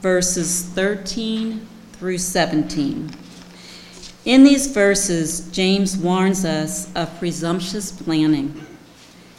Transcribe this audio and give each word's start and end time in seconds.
verses 0.00 0.62
13 0.62 1.66
through 1.94 2.18
17. 2.18 3.23
In 4.24 4.42
these 4.42 4.68
verses, 4.68 5.50
James 5.50 5.98
warns 5.98 6.46
us 6.46 6.90
of 6.94 7.18
presumptuous 7.18 7.92
planning. 7.92 8.58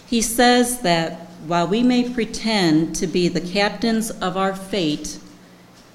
He 0.05 0.21
says 0.21 0.81
that 0.81 1.21
while 1.47 1.67
we 1.67 1.81
may 1.81 2.07
pretend 2.07 2.95
to 2.97 3.07
be 3.07 3.27
the 3.27 3.41
captains 3.41 4.11
of 4.11 4.37
our 4.37 4.55
fate, 4.55 5.17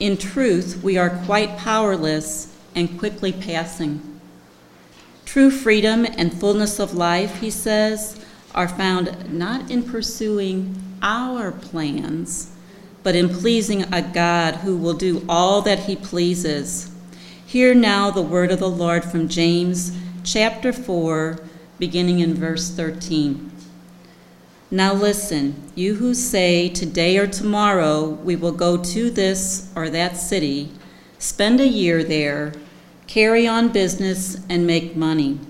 in 0.00 0.16
truth, 0.16 0.80
we 0.82 0.96
are 0.96 1.22
quite 1.24 1.56
powerless 1.56 2.52
and 2.74 2.98
quickly 2.98 3.32
passing. 3.32 4.20
True 5.24 5.52
freedom 5.52 6.04
and 6.04 6.38
fullness 6.40 6.80
of 6.80 6.94
life, 6.94 7.40
he 7.40 7.50
says, 7.50 8.24
are 8.56 8.66
found 8.66 9.32
not 9.32 9.70
in 9.70 9.84
pursuing 9.84 10.74
our 11.00 11.52
plans, 11.52 12.50
but 13.04 13.14
in 13.14 13.28
pleasing 13.28 13.82
a 13.94 14.02
God 14.02 14.56
who 14.56 14.76
will 14.76 14.94
do 14.94 15.24
all 15.28 15.62
that 15.62 15.80
he 15.80 15.94
pleases 15.94 16.89
Hear 17.50 17.74
now 17.74 18.12
the 18.12 18.22
word 18.22 18.52
of 18.52 18.60
the 18.60 18.70
Lord 18.70 19.04
from 19.04 19.26
James 19.26 19.90
chapter 20.22 20.72
4, 20.72 21.36
beginning 21.80 22.20
in 22.20 22.32
verse 22.32 22.70
13. 22.70 23.50
Now 24.70 24.92
listen, 24.92 25.60
you 25.74 25.96
who 25.96 26.14
say, 26.14 26.68
Today 26.68 27.18
or 27.18 27.26
tomorrow 27.26 28.10
we 28.10 28.36
will 28.36 28.52
go 28.52 28.76
to 28.76 29.10
this 29.10 29.68
or 29.74 29.90
that 29.90 30.16
city, 30.16 30.70
spend 31.18 31.60
a 31.60 31.66
year 31.66 32.04
there, 32.04 32.52
carry 33.08 33.48
on 33.48 33.72
business, 33.72 34.38
and 34.48 34.64
make 34.64 34.94
money. 34.94 35.40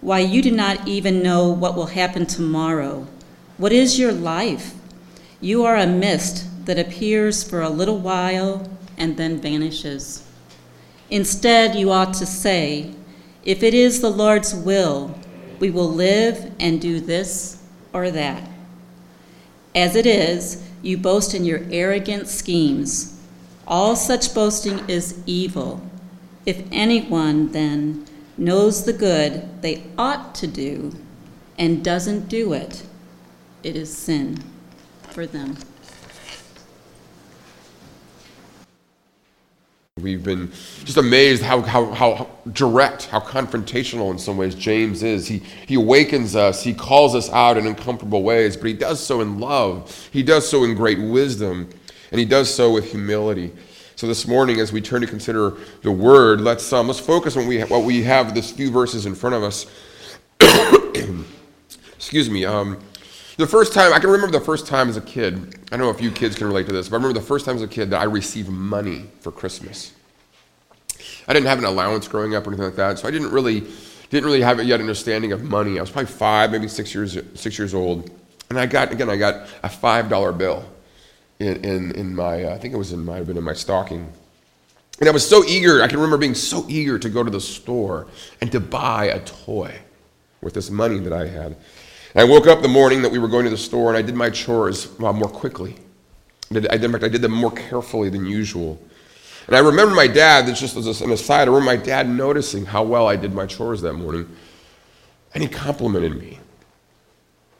Why, 0.00 0.20
you 0.20 0.40
do 0.40 0.50
not 0.50 0.88
even 0.88 1.22
know 1.22 1.50
what 1.50 1.76
will 1.76 1.88
happen 1.88 2.24
tomorrow. 2.24 3.06
What 3.58 3.72
is 3.72 3.98
your 3.98 4.12
life? 4.12 4.72
You 5.38 5.66
are 5.66 5.76
a 5.76 5.86
mist 5.86 6.64
that 6.64 6.78
appears 6.78 7.44
for 7.44 7.60
a 7.60 7.68
little 7.68 7.98
while 7.98 8.70
and 8.96 9.18
then 9.18 9.38
vanishes. 9.38 10.24
Instead, 11.10 11.74
you 11.74 11.90
ought 11.90 12.14
to 12.14 12.26
say, 12.26 12.92
If 13.44 13.62
it 13.62 13.74
is 13.74 14.00
the 14.00 14.10
Lord's 14.10 14.54
will, 14.54 15.18
we 15.58 15.70
will 15.70 15.90
live 15.90 16.52
and 16.58 16.80
do 16.80 17.00
this 17.00 17.62
or 17.92 18.10
that. 18.10 18.48
As 19.74 19.96
it 19.96 20.06
is, 20.06 20.62
you 20.82 20.96
boast 20.96 21.34
in 21.34 21.44
your 21.44 21.62
arrogant 21.70 22.28
schemes. 22.28 23.20
All 23.66 23.94
such 23.94 24.34
boasting 24.34 24.88
is 24.88 25.22
evil. 25.26 25.82
If 26.46 26.64
anyone, 26.72 27.52
then, 27.52 28.06
knows 28.36 28.84
the 28.84 28.92
good 28.92 29.62
they 29.62 29.84
ought 29.98 30.34
to 30.36 30.46
do 30.46 30.92
and 31.58 31.84
doesn't 31.84 32.28
do 32.28 32.54
it, 32.54 32.84
it 33.62 33.76
is 33.76 33.94
sin 33.94 34.42
for 35.10 35.26
them. 35.26 35.56
We've 40.00 40.22
been 40.22 40.50
just 40.84 40.96
amazed 40.96 41.42
how, 41.42 41.60
how, 41.62 41.92
how 41.92 42.30
direct, 42.52 43.06
how 43.06 43.20
confrontational 43.20 44.10
in 44.10 44.18
some 44.18 44.36
ways 44.36 44.54
James 44.54 45.02
is. 45.02 45.26
He, 45.26 45.38
he 45.66 45.74
awakens 45.74 46.34
us, 46.34 46.62
he 46.62 46.74
calls 46.74 47.14
us 47.14 47.30
out 47.30 47.56
in 47.56 47.66
uncomfortable 47.66 48.22
ways, 48.22 48.56
but 48.56 48.66
he 48.66 48.72
does 48.74 49.04
so 49.04 49.20
in 49.20 49.38
love. 49.38 50.08
He 50.12 50.22
does 50.22 50.48
so 50.48 50.64
in 50.64 50.74
great 50.74 50.98
wisdom, 50.98 51.68
and 52.10 52.18
he 52.18 52.24
does 52.24 52.52
so 52.52 52.72
with 52.72 52.90
humility. 52.90 53.52
So 53.96 54.06
this 54.06 54.26
morning, 54.26 54.60
as 54.60 54.72
we 54.72 54.80
turn 54.80 55.02
to 55.02 55.06
consider 55.06 55.54
the 55.82 55.92
word, 55.92 56.40
let's, 56.40 56.72
um, 56.72 56.86
let's 56.86 57.00
focus 57.00 57.36
on 57.36 57.42
what 57.42 57.48
we, 57.48 57.60
what 57.62 57.84
we 57.84 58.02
have, 58.04 58.34
this 58.34 58.50
few 58.50 58.70
verses 58.70 59.04
in 59.04 59.14
front 59.14 59.36
of 59.36 59.42
us. 59.42 59.66
Excuse 61.96 62.30
me. 62.30 62.46
Um, 62.46 62.80
the 63.40 63.46
first 63.46 63.72
time, 63.72 63.92
I 63.92 63.98
can 63.98 64.10
remember 64.10 64.38
the 64.38 64.44
first 64.44 64.66
time 64.66 64.88
as 64.88 64.96
a 64.96 65.00
kid, 65.00 65.58
I 65.72 65.76
don't 65.76 65.80
know 65.80 65.90
if 65.90 66.00
you 66.00 66.10
kids 66.10 66.36
can 66.36 66.46
relate 66.46 66.66
to 66.66 66.72
this, 66.72 66.88
but 66.88 66.96
I 66.96 66.98
remember 66.98 67.18
the 67.18 67.26
first 67.26 67.44
time 67.44 67.56
as 67.56 67.62
a 67.62 67.68
kid 67.68 67.90
that 67.90 68.00
I 68.00 68.04
received 68.04 68.48
money 68.48 69.06
for 69.20 69.32
Christmas. 69.32 69.92
I 71.26 71.32
didn't 71.32 71.46
have 71.46 71.58
an 71.58 71.64
allowance 71.64 72.06
growing 72.06 72.34
up 72.34 72.46
or 72.46 72.50
anything 72.50 72.66
like 72.66 72.76
that, 72.76 72.98
so 72.98 73.08
I 73.08 73.10
didn't 73.10 73.30
really, 73.30 73.66
didn't 74.10 74.26
really 74.26 74.42
have 74.42 74.58
a 74.58 74.64
yet 74.64 74.80
understanding 74.80 75.32
of 75.32 75.42
money. 75.42 75.78
I 75.78 75.80
was 75.80 75.90
probably 75.90 76.12
five, 76.12 76.50
maybe 76.50 76.68
six 76.68 76.94
years, 76.94 77.18
six 77.34 77.58
years 77.58 77.74
old. 77.74 78.10
And 78.50 78.58
I 78.58 78.66
got, 78.66 78.92
again, 78.92 79.08
I 79.08 79.16
got 79.16 79.48
a 79.62 79.68
$5 79.68 80.38
bill 80.38 80.64
in, 81.38 81.64
in, 81.64 81.92
in 81.92 82.14
my, 82.14 82.44
uh, 82.44 82.54
I 82.54 82.58
think 82.58 82.74
it 82.74 82.76
was 82.76 82.92
in, 82.92 83.04
might 83.04 83.16
have 83.16 83.26
been 83.26 83.38
in 83.38 83.44
my 83.44 83.54
stocking. 83.54 84.12
And 84.98 85.08
I 85.08 85.12
was 85.12 85.26
so 85.26 85.44
eager, 85.44 85.82
I 85.82 85.88
can 85.88 85.96
remember 85.96 86.18
being 86.18 86.34
so 86.34 86.66
eager 86.68 86.98
to 86.98 87.08
go 87.08 87.22
to 87.22 87.30
the 87.30 87.40
store 87.40 88.06
and 88.40 88.52
to 88.52 88.60
buy 88.60 89.06
a 89.06 89.20
toy 89.20 89.78
with 90.42 90.54
this 90.54 90.70
money 90.70 90.98
that 90.98 91.12
I 91.12 91.26
had. 91.26 91.56
I 92.14 92.24
woke 92.24 92.46
up 92.46 92.60
the 92.60 92.68
morning 92.68 93.02
that 93.02 93.12
we 93.12 93.18
were 93.18 93.28
going 93.28 93.44
to 93.44 93.50
the 93.50 93.56
store 93.56 93.88
and 93.88 93.96
I 93.96 94.02
did 94.02 94.16
my 94.16 94.30
chores 94.30 94.88
uh, 95.00 95.12
more 95.12 95.28
quickly. 95.28 95.76
I 96.50 96.54
did, 96.54 96.68
I 96.68 96.76
did, 96.76 97.04
I 97.04 97.08
did 97.08 97.22
them 97.22 97.32
more 97.32 97.52
carefully 97.52 98.08
than 98.08 98.26
usual. 98.26 98.80
And 99.46 99.54
I 99.54 99.60
remember 99.60 99.94
my 99.94 100.08
dad, 100.08 100.46
that's 100.46 100.60
just 100.60 100.76
as 100.76 101.00
an 101.00 101.12
aside, 101.12 101.42
I 101.42 101.52
remember 101.52 101.66
my 101.66 101.76
dad 101.76 102.08
noticing 102.08 102.66
how 102.66 102.82
well 102.82 103.06
I 103.06 103.16
did 103.16 103.32
my 103.32 103.46
chores 103.46 103.80
that 103.82 103.92
morning. 103.92 104.28
And 105.34 105.42
he 105.42 105.48
complimented 105.48 106.18
me. 106.18 106.40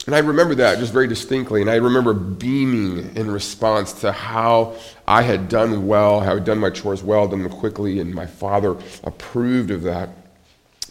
And 0.07 0.15
I 0.15 0.19
remember 0.19 0.57
that 0.57 0.79
just 0.79 0.93
very 0.93 1.07
distinctly. 1.07 1.61
And 1.61 1.71
I 1.71 1.77
remember 1.77 2.13
beaming 2.13 3.15
in 3.17 3.31
response 3.31 3.93
to 4.01 4.11
how 4.11 4.77
I 5.07 5.23
had 5.23 5.49
done 5.49 5.87
well, 5.87 6.21
how 6.21 6.33
I 6.33 6.35
had 6.35 6.45
done 6.45 6.59
my 6.59 6.71
chores 6.71 7.03
well, 7.03 7.29
done 7.29 7.43
them 7.43 7.53
quickly, 7.53 8.01
and 8.01 8.13
my 8.13 8.27
father 8.27 8.77
approved 9.05 9.71
of 9.71 9.83
that. 9.83 10.09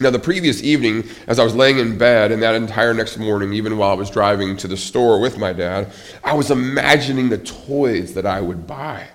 Now, 0.02 0.08
the 0.08 0.18
previous 0.18 0.62
evening, 0.62 1.04
as 1.26 1.38
I 1.38 1.44
was 1.44 1.54
laying 1.54 1.78
in 1.78 1.98
bed, 1.98 2.32
and 2.32 2.42
that 2.42 2.54
entire 2.54 2.94
next 2.94 3.18
morning, 3.18 3.52
even 3.52 3.76
while 3.76 3.90
I 3.90 3.94
was 3.94 4.08
driving 4.08 4.56
to 4.56 4.66
the 4.66 4.76
store 4.76 5.20
with 5.20 5.36
my 5.36 5.52
dad, 5.52 5.92
I 6.24 6.32
was 6.32 6.50
imagining 6.50 7.28
the 7.28 7.36
toys 7.36 8.14
that 8.14 8.24
I 8.24 8.40
would 8.40 8.66
buy. 8.66 9.06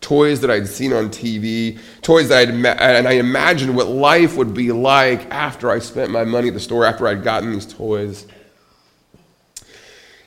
Toys 0.00 0.40
that 0.42 0.50
I'd 0.50 0.68
seen 0.68 0.92
on 0.92 1.08
TV, 1.08 1.80
toys 2.02 2.28
that 2.28 2.38
I'd, 2.38 2.50
and 2.50 3.08
I 3.08 3.14
imagined 3.14 3.74
what 3.74 3.88
life 3.88 4.36
would 4.36 4.54
be 4.54 4.70
like 4.70 5.28
after 5.32 5.72
I 5.72 5.80
spent 5.80 6.12
my 6.12 6.22
money 6.22 6.48
at 6.48 6.54
the 6.54 6.60
store, 6.60 6.84
after 6.84 7.08
I'd 7.08 7.24
gotten 7.24 7.50
these 7.50 7.66
toys. 7.66 8.28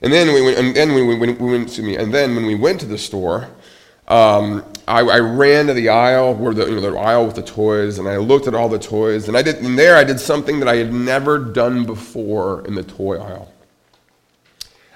And 0.02 0.12
then 0.12 0.34
we 0.34 0.42
went, 0.42 0.58
and 0.58 0.76
then 0.76 0.94
we 0.94 1.04
went, 1.04 1.40
we 1.40 1.52
went 1.52 1.70
to 1.70 1.82
me, 1.82 1.96
and 1.96 2.14
then 2.14 2.36
when 2.36 2.46
we 2.46 2.56
went 2.56 2.82
to 2.82 2.86
the 2.86 2.98
store, 2.98 3.48
um, 4.10 4.66
I, 4.88 5.02
I, 5.02 5.20
ran 5.20 5.68
to 5.68 5.74
the 5.74 5.90
aisle 5.90 6.34
where 6.34 6.52
the, 6.52 6.66
you 6.66 6.76
know, 6.76 6.82
the 6.82 6.98
aisle 6.98 7.28
with 7.28 7.36
the 7.36 7.44
toys, 7.44 8.00
and 8.00 8.08
I 8.08 8.18
looked 8.18 8.48
at 8.48 8.56
all 8.56 8.68
the 8.68 8.80
toys, 8.80 9.28
and 9.28 9.38
I 9.38 9.44
did, 9.44 9.58
and 9.58 9.78
there 9.78 9.96
I 9.96 10.04
did 10.04 10.20
something 10.20 10.60
that 10.60 10.68
I 10.68 10.78
had 10.78 10.92
never 10.92 11.38
done 11.38 11.86
before 11.86 12.66
in 12.66 12.74
the 12.74 12.82
toy 12.82 13.18
aisle. 13.18 13.54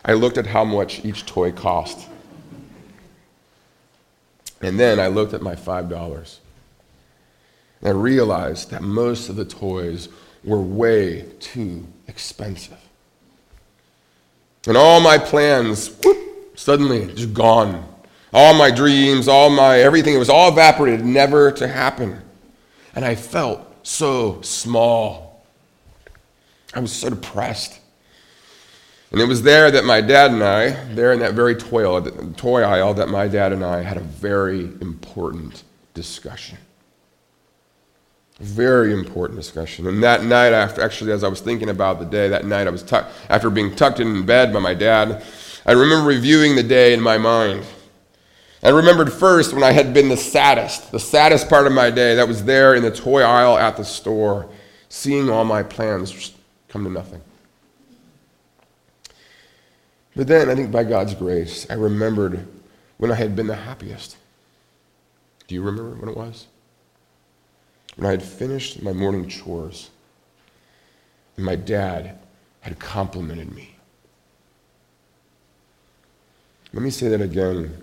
I 0.03 0.13
looked 0.13 0.39
at 0.39 0.47
how 0.47 0.65
much 0.65 1.05
each 1.05 1.27
toy 1.27 1.51
cost, 1.51 2.09
and 4.61 4.79
then 4.79 4.99
I 4.99 5.07
looked 5.07 5.35
at 5.35 5.43
my 5.43 5.55
five 5.55 5.89
dollars. 5.89 6.39
And 7.81 7.89
I 7.89 7.91
realized 7.91 8.71
that 8.71 8.81
most 8.81 9.29
of 9.29 9.35
the 9.35 9.45
toys 9.45 10.09
were 10.43 10.61
way 10.61 11.25
too 11.39 11.85
expensive. 12.07 12.79
And 14.65 14.75
all 14.75 15.01
my 15.01 15.17
plans, 15.17 15.89
whoop, 16.03 16.57
suddenly 16.57 17.13
just 17.13 17.33
gone. 17.33 17.92
All 18.33 18.53
my 18.53 18.71
dreams, 18.71 19.27
all 19.27 19.49
my 19.49 19.79
everything, 19.79 20.15
it 20.15 20.19
was 20.19 20.29
all 20.29 20.49
evaporated, 20.49 21.05
never 21.05 21.51
to 21.51 21.67
happen. 21.67 22.21
And 22.95 23.05
I 23.05 23.15
felt 23.15 23.61
so 23.85 24.41
small. 24.41 25.45
I 26.73 26.79
was 26.79 26.91
so 26.91 27.09
depressed. 27.09 27.79
And 29.11 29.21
it 29.21 29.27
was 29.27 29.43
there 29.43 29.69
that 29.69 29.85
my 29.85 30.01
dad 30.01 30.31
and 30.31 30.43
I, 30.43 30.71
there 30.95 31.13
in 31.13 31.19
that 31.19 31.35
very 31.35 31.53
toy, 31.53 32.01
toy 32.35 32.63
aisle, 32.63 32.95
that 32.95 33.09
my 33.09 33.27
dad 33.27 33.53
and 33.53 33.63
I 33.63 33.83
had 33.83 33.97
a 33.97 34.01
very 34.01 34.61
important 34.81 35.63
discussion. 35.93 36.57
Very 38.39 38.91
important 38.91 39.39
discussion. 39.39 39.85
And 39.85 40.01
that 40.01 40.23
night, 40.23 40.53
after 40.53 40.81
actually, 40.81 41.11
as 41.11 41.23
I 41.23 41.27
was 41.27 41.41
thinking 41.41 41.69
about 41.69 41.99
the 41.99 42.05
day, 42.05 42.27
that 42.29 42.45
night 42.45 42.65
I 42.65 42.71
was 42.71 42.81
tuck, 42.81 43.07
after 43.29 43.51
being 43.51 43.75
tucked 43.75 43.99
in 43.99 44.25
bed 44.25 44.51
by 44.51 44.59
my 44.59 44.73
dad, 44.73 45.23
I 45.63 45.73
remember 45.73 46.07
reviewing 46.07 46.55
the 46.55 46.63
day 46.63 46.95
in 46.95 46.99
my 46.99 47.19
mind. 47.19 47.63
I 48.63 48.69
remembered 48.69 49.11
first 49.11 49.53
when 49.53 49.63
I 49.63 49.73
had 49.73 49.93
been 49.93 50.07
the 50.07 50.15
saddest, 50.15 50.91
the 50.91 50.99
saddest 50.99 51.49
part 51.49 51.67
of 51.67 51.73
my 51.73 51.91
day, 51.91 52.15
that 52.15 52.27
was 52.27 52.45
there 52.45 52.75
in 52.75 52.81
the 52.81 52.91
toy 52.91 53.21
aisle 53.21 53.57
at 53.57 53.75
the 53.75 53.83
store, 53.83 54.49
seeing 54.87 55.29
all 55.29 55.43
my 55.43 55.63
plans 55.63 56.33
come 56.69 56.85
to 56.85 56.89
nothing. 56.89 57.21
But 60.15 60.27
then, 60.27 60.49
I 60.49 60.55
think 60.55 60.71
by 60.71 60.85
God's 60.85 61.13
grace, 61.13 61.67
I 61.69 61.73
remembered 61.73 62.47
when 62.97 63.11
I 63.11 63.15
had 63.15 63.35
been 63.35 63.47
the 63.47 63.55
happiest. 63.55 64.15
Do 65.47 65.55
you 65.55 65.61
remember 65.61 65.95
when 65.95 66.07
it 66.07 66.15
was? 66.15 66.47
When 67.97 68.07
I 68.07 68.11
had 68.11 68.23
finished 68.23 68.81
my 68.81 68.93
morning 68.93 69.27
chores 69.27 69.89
and 71.35 71.45
my 71.45 71.55
dad 71.55 72.17
had 72.61 72.79
complimented 72.79 73.53
me. 73.53 73.75
Let 76.71 76.81
me 76.81 76.89
say 76.89 77.09
that 77.09 77.21
again. 77.21 77.82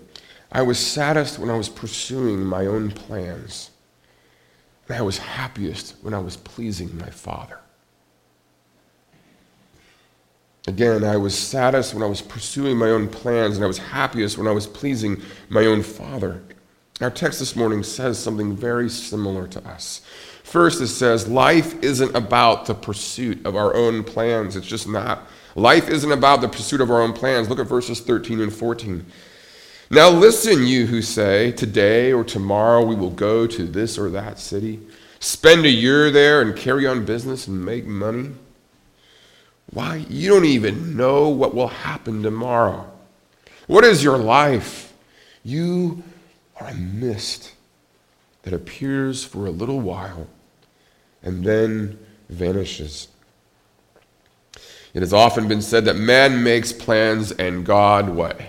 I 0.51 0.61
was 0.61 0.77
saddest 0.77 1.39
when 1.39 1.49
I 1.49 1.57
was 1.57 1.69
pursuing 1.69 2.43
my 2.43 2.65
own 2.65 2.91
plans, 2.91 3.71
and 4.87 4.97
I 4.97 5.01
was 5.01 5.17
happiest 5.17 5.95
when 6.01 6.13
I 6.13 6.19
was 6.19 6.35
pleasing 6.35 6.97
my 6.97 7.09
Father. 7.09 7.59
Again, 10.67 11.03
I 11.03 11.17
was 11.17 11.37
saddest 11.37 11.93
when 11.93 12.03
I 12.03 12.07
was 12.07 12.21
pursuing 12.21 12.77
my 12.77 12.89
own 12.89 13.07
plans, 13.07 13.55
and 13.55 13.63
I 13.63 13.67
was 13.67 13.77
happiest 13.79 14.37
when 14.37 14.47
I 14.47 14.51
was 14.51 14.67
pleasing 14.67 15.21
my 15.49 15.65
own 15.65 15.81
Father. 15.81 16.43
Our 16.99 17.09
text 17.09 17.39
this 17.39 17.55
morning 17.55 17.81
says 17.81 18.19
something 18.19 18.55
very 18.55 18.89
similar 18.89 19.47
to 19.47 19.67
us. 19.67 20.01
First, 20.43 20.81
it 20.81 20.89
says, 20.89 21.27
Life 21.27 21.81
isn't 21.81 22.15
about 22.15 22.67
the 22.67 22.75
pursuit 22.75 23.43
of 23.45 23.55
our 23.55 23.73
own 23.73 24.03
plans. 24.03 24.55
It's 24.55 24.67
just 24.67 24.87
not. 24.87 25.27
Life 25.55 25.89
isn't 25.89 26.11
about 26.11 26.41
the 26.41 26.47
pursuit 26.47 26.79
of 26.79 26.91
our 26.91 27.01
own 27.01 27.13
plans. 27.13 27.49
Look 27.49 27.59
at 27.59 27.67
verses 27.67 28.01
13 28.01 28.39
and 28.39 28.53
14. 28.53 29.05
Now, 29.91 30.09
listen, 30.09 30.65
you 30.65 30.87
who 30.87 31.01
say, 31.01 31.51
Today 31.51 32.13
or 32.13 32.23
tomorrow 32.23 32.81
we 32.85 32.95
will 32.95 33.09
go 33.09 33.45
to 33.45 33.63
this 33.65 33.97
or 33.97 34.09
that 34.11 34.39
city, 34.39 34.79
spend 35.19 35.65
a 35.65 35.69
year 35.69 36.09
there, 36.09 36.41
and 36.41 36.55
carry 36.55 36.87
on 36.87 37.03
business 37.03 37.45
and 37.45 37.65
make 37.65 37.85
money. 37.85 38.29
Why? 39.69 40.05
You 40.07 40.29
don't 40.29 40.45
even 40.45 40.95
know 40.95 41.27
what 41.27 41.53
will 41.53 41.67
happen 41.67 42.23
tomorrow. 42.23 42.89
What 43.67 43.83
is 43.83 44.01
your 44.01 44.17
life? 44.17 44.93
You 45.43 46.03
are 46.61 46.67
a 46.67 46.73
mist 46.73 47.53
that 48.43 48.53
appears 48.53 49.25
for 49.25 49.45
a 49.45 49.51
little 49.51 49.81
while 49.81 50.27
and 51.21 51.43
then 51.43 51.99
vanishes. 52.29 53.09
It 54.93 55.01
has 55.01 55.11
often 55.11 55.49
been 55.49 55.61
said 55.61 55.83
that 55.83 55.97
man 55.97 56.43
makes 56.43 56.71
plans 56.71 57.33
and 57.33 57.65
God 57.65 58.07
what? 58.07 58.39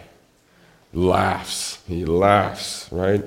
Laughs. 0.93 1.83
He 1.87 2.05
laughs, 2.05 2.89
right? 2.93 3.25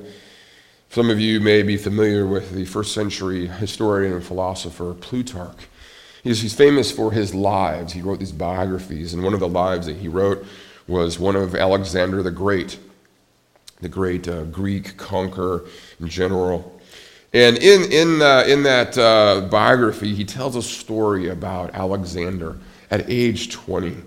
Some 0.89 1.09
of 1.09 1.19
you 1.19 1.39
may 1.39 1.63
be 1.63 1.77
familiar 1.77 2.25
with 2.25 2.51
the 2.51 2.65
first 2.65 2.93
century 2.93 3.47
historian 3.47 4.13
and 4.13 4.23
philosopher 4.23 4.93
Plutarch. 4.93 5.67
He's, 6.23 6.41
he's 6.41 6.53
famous 6.53 6.91
for 6.91 7.11
his 7.11 7.35
lives. 7.35 7.93
He 7.93 8.01
wrote 8.01 8.19
these 8.19 8.31
biographies, 8.31 9.13
and 9.13 9.23
one 9.23 9.33
of 9.33 9.39
the 9.39 9.47
lives 9.47 9.87
that 9.87 9.97
he 9.97 10.07
wrote 10.07 10.45
was 10.87 11.19
one 11.19 11.35
of 11.35 11.55
Alexander 11.55 12.23
the 12.23 12.31
Great, 12.31 12.79
the 13.81 13.89
great 13.89 14.27
uh, 14.27 14.43
Greek 14.45 14.97
conqueror 14.97 15.65
and 15.99 16.09
general. 16.09 16.79
And 17.33 17.57
in, 17.57 17.91
in, 17.91 18.21
uh, 18.21 18.45
in 18.47 18.63
that 18.63 18.97
uh, 18.97 19.41
biography, 19.51 20.15
he 20.15 20.23
tells 20.23 20.55
a 20.55 20.61
story 20.61 21.27
about 21.29 21.73
Alexander 21.73 22.57
at 22.89 23.09
age 23.09 23.51
20. 23.51 23.97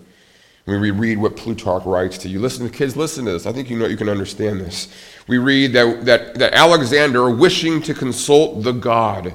We 0.69 0.91
read 0.91 1.17
what 1.17 1.35
Plutarch 1.35 1.87
writes 1.87 2.19
to 2.19 2.29
you, 2.29 2.41
listen, 2.41 2.69
kids, 2.69 2.95
listen 2.95 3.25
to 3.25 3.33
this. 3.33 3.47
I 3.47 3.53
think 3.53 3.71
you 3.71 3.79
know 3.79 3.87
you 3.87 3.97
can 3.97 4.11
understand 4.11 4.61
this. 4.61 4.89
We 5.27 5.39
read 5.39 5.73
that, 5.73 6.05
that, 6.05 6.35
that 6.35 6.53
Alexander, 6.53 7.31
wishing 7.31 7.81
to 7.83 7.95
consult 7.95 8.63
the 8.63 8.73
God, 8.73 9.33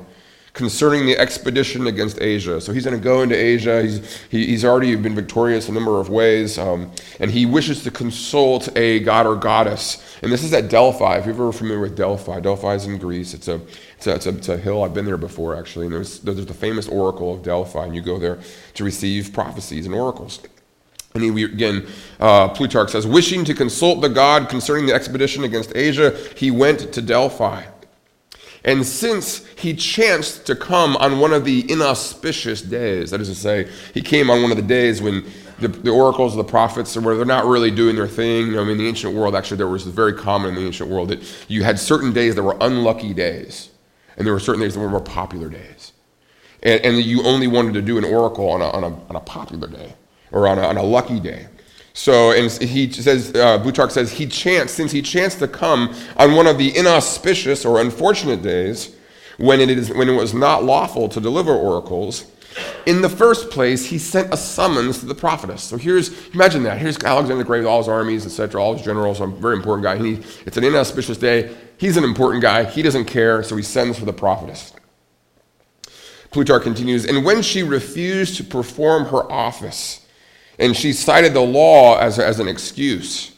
concerning 0.54 1.08
the 1.08 1.18
expedition 1.18 1.88
against 1.88 2.22
Asia. 2.22 2.62
So 2.62 2.72
he's 2.72 2.86
going 2.86 2.96
to 2.96 3.04
go 3.04 3.24
into 3.24 3.36
Asia. 3.36 3.82
He's, 3.82 4.22
he, 4.30 4.46
he's 4.46 4.64
already 4.64 4.96
been 4.96 5.16
victorious 5.16 5.70
a 5.70 5.72
number 5.72 6.00
of 6.00 6.10
ways, 6.10 6.60
um, 6.60 6.92
and 7.20 7.32
he 7.32 7.48
wishes 7.48 7.84
to 7.86 7.90
consult 7.90 8.70
a 8.78 9.00
god 9.00 9.26
or 9.26 9.36
goddess. 9.36 10.20
And 10.22 10.32
this 10.32 10.44
is 10.44 10.54
at 10.54 10.70
Delphi. 10.70 11.18
If 11.18 11.26
you're 11.26 11.34
ever 11.34 11.52
familiar 11.52 11.82
with 11.82 11.98
Delphi, 11.98 12.42
Delphi 12.42 12.76
is 12.76 12.86
in 12.86 13.00
Greece. 13.00 13.34
It's 13.34 13.48
a, 13.48 13.60
it's 13.98 14.06
a, 14.06 14.14
it's 14.14 14.26
a, 14.28 14.30
it's 14.30 14.50
a 14.50 14.58
hill. 14.58 14.84
I've 14.84 14.94
been 14.94 15.06
there 15.06 15.18
before, 15.18 15.56
actually. 15.56 15.88
And 15.88 15.96
there's, 15.96 16.20
there's 16.20 16.46
the 16.46 16.54
famous 16.54 16.88
oracle 16.88 17.34
of 17.34 17.42
Delphi, 17.42 17.86
and 17.86 17.96
you 17.96 18.04
go 18.04 18.20
there 18.20 18.38
to 18.76 18.84
receive 18.84 19.34
prophecies 19.34 19.88
and 19.88 19.96
oracles. 19.96 20.40
And 21.14 21.24
he, 21.24 21.44
again, 21.44 21.86
uh, 22.20 22.50
Plutarch 22.50 22.92
says, 22.92 23.06
wishing 23.06 23.46
to 23.46 23.54
consult 23.54 24.02
the 24.02 24.10
god 24.10 24.50
concerning 24.50 24.88
the 24.88 24.94
expedition 24.94 25.44
against 25.44 25.76
Asia, 25.76 26.18
he 26.36 26.50
went 26.50 26.92
to 26.94 27.02
Delphi. 27.02 27.64
And 28.66 28.86
since 28.86 29.46
he 29.58 29.74
chanced 29.74 30.46
to 30.48 30.56
come 30.56 30.96
on 30.98 31.20
one 31.20 31.34
of 31.34 31.44
the 31.44 31.70
inauspicious 31.70 32.62
days, 32.62 33.12
that 33.12 33.20
is 33.20 33.28
to 33.28 33.36
say, 33.36 33.70
he 33.94 34.02
came 34.02 34.30
on 34.30 34.42
one 34.42 34.52
of 34.52 34.58
the 34.58 34.64
days 34.64 35.02
when 35.02 35.26
the, 35.60 35.68
the 35.68 35.92
oracles 35.92 36.34
of 36.34 36.38
the 36.38 36.50
prophets, 36.50 36.98
where 36.98 37.16
they're 37.16 37.26
not 37.26 37.46
really 37.46 37.72
doing 37.72 37.96
their 37.96 38.08
thing. 38.08 38.58
I 38.58 38.62
mean, 38.62 38.72
in 38.72 38.78
the 38.78 38.88
ancient 38.88 39.14
world, 39.14 39.36
actually, 39.36 39.58
there 39.58 39.68
was 39.68 39.84
very 39.84 40.14
common 40.14 40.50
in 40.50 40.56
the 40.56 40.66
ancient 40.66 40.90
world 40.90 41.10
that 41.10 41.22
you 41.48 41.64
had 41.64 41.78
certain 41.78 42.14
days 42.14 42.36
that 42.36 42.44
were 42.44 42.58
unlucky 42.62 43.14
days, 43.14 43.70
and 44.18 44.26
there 44.26 44.34
were 44.34 44.40
certain 44.40 44.62
days 44.62 44.74
that 44.74 44.80
were 44.80 44.90
more 44.90 45.02
popular 45.02 45.50
days. 45.50 45.92
And, 46.64 46.82
and 46.86 46.98
you 46.98 47.24
only 47.24 47.48
wanted 47.48 47.74
to 47.74 47.82
do 47.82 47.98
an 47.98 48.06
oracle 48.06 48.50
on 48.50 48.62
a, 48.62 48.70
on 48.70 48.84
a, 48.84 48.88
on 48.88 49.16
a 49.16 49.20
popular 49.20 49.68
day 49.68 49.94
or 50.34 50.48
on 50.48 50.60
a, 50.60 50.64
on 50.64 50.76
a 50.76 50.84
lucky 50.84 51.20
day. 51.20 51.48
So, 51.94 52.32
and 52.32 52.52
he 52.52 52.92
says, 52.92 53.34
uh, 53.36 53.60
Plutarch 53.60 53.92
says, 53.92 54.12
he 54.12 54.26
chanced, 54.26 54.76
since 54.76 54.92
he 54.92 55.02
chanced 55.02 55.40
to 55.40 55.48
come 55.48 55.96
on 56.18 56.36
one 56.36 56.48
of 56.48 56.58
the 56.58 56.76
inauspicious 56.76 57.66
or 57.66 57.80
unfortunate 57.80 58.42
days 58.42 58.96
when 59.38 59.62
it, 59.62 59.70
is, 59.70 59.94
when 59.94 60.10
it 60.10 60.14
was 60.14 60.34
not 60.34 60.64
lawful 60.64 61.08
to 61.10 61.22
deliver 61.22 61.54
oracles, 61.54 62.26
in 62.86 63.02
the 63.02 63.10
first 63.10 63.50
place, 63.50 63.86
he 63.86 63.98
sent 63.98 64.34
a 64.34 64.38
summons 64.38 65.00
to 65.00 65.06
the 65.06 65.16
prophetess. 65.16 65.64
So 65.64 65.78
here's, 65.78 66.28
imagine 66.30 66.64
that. 66.64 66.78
Here's 66.80 67.02
Alexander 67.04 67.44
the 67.44 67.48
Great 67.48 67.60
with 67.60 67.68
all 67.68 67.80
his 67.80 67.88
armies, 67.88 68.26
etc., 68.26 68.62
all 68.62 68.74
his 68.74 68.84
generals, 68.84 69.22
a 69.22 69.28
very 69.28 69.56
important 69.56 69.84
guy. 69.84 69.98
He, 69.98 70.20
it's 70.46 70.58
an 70.58 70.64
inauspicious 70.64 71.18
day. 71.18 71.56
He's 71.78 71.98
an 71.98 72.04
important 72.04 72.42
guy. 72.42 72.64
He 72.64 72.82
doesn't 72.82 73.06
care, 73.06 73.44
so 73.44 73.56
he 73.56 73.64
sends 73.64 73.98
for 73.98 74.06
the 74.06 74.14
prophetess. 74.14 74.74
Plutarch 76.32 76.64
continues, 76.64 77.06
and 77.06 77.24
when 77.24 77.44
she 77.44 77.62
refused 77.62 78.38
to 78.38 78.44
perform 78.44 79.06
her 79.06 79.32
office, 79.32 80.03
and 80.64 80.78
she 80.78 80.94
cited 80.94 81.34
the 81.34 81.42
law 81.42 81.98
as, 82.00 82.18
as 82.18 82.40
an 82.40 82.48
excuse. 82.48 83.34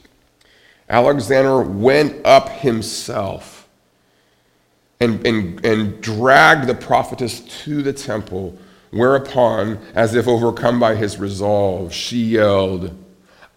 Alexander 0.88 1.60
went 1.60 2.24
up 2.24 2.50
himself 2.50 3.68
and, 5.00 5.26
and, 5.26 5.66
and 5.66 6.00
dragged 6.02 6.68
the 6.68 6.76
prophetess 6.76 7.42
to 7.64 7.82
the 7.82 7.92
temple, 7.92 8.56
whereupon, 8.92 9.80
as 9.96 10.14
if 10.14 10.28
overcome 10.28 10.80
by 10.80 10.94
his 10.94 11.18
resolve, 11.18 11.92
she 11.92 12.18
yelled, 12.18 12.96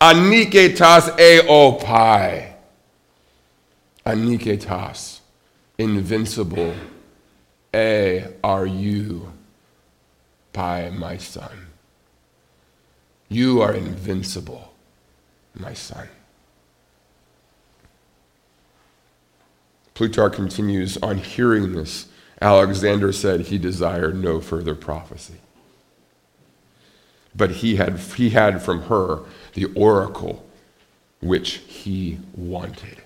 Aniketas 0.00 1.10
eopai. 1.18 2.54
Aniketas, 4.06 5.20
invincible, 5.76 6.74
e 7.74 8.22
are 8.42 8.64
you, 8.64 9.30
by 10.54 10.88
my 10.88 11.18
son. 11.18 11.67
You 13.28 13.60
are 13.60 13.74
invincible, 13.74 14.72
my 15.54 15.74
son. 15.74 16.08
Plutarch 19.94 20.34
continues 20.34 20.96
on 20.98 21.18
hearing 21.18 21.72
this. 21.72 22.06
Alexander 22.40 23.12
said 23.12 23.40
he 23.40 23.58
desired 23.58 24.14
no 24.14 24.40
further 24.40 24.74
prophecy. 24.74 25.34
But 27.34 27.50
he 27.50 27.76
had, 27.76 27.98
he 27.98 28.30
had 28.30 28.62
from 28.62 28.82
her 28.82 29.20
the 29.54 29.66
oracle 29.74 30.48
which 31.20 31.54
he 31.66 32.18
wanted. 32.34 33.02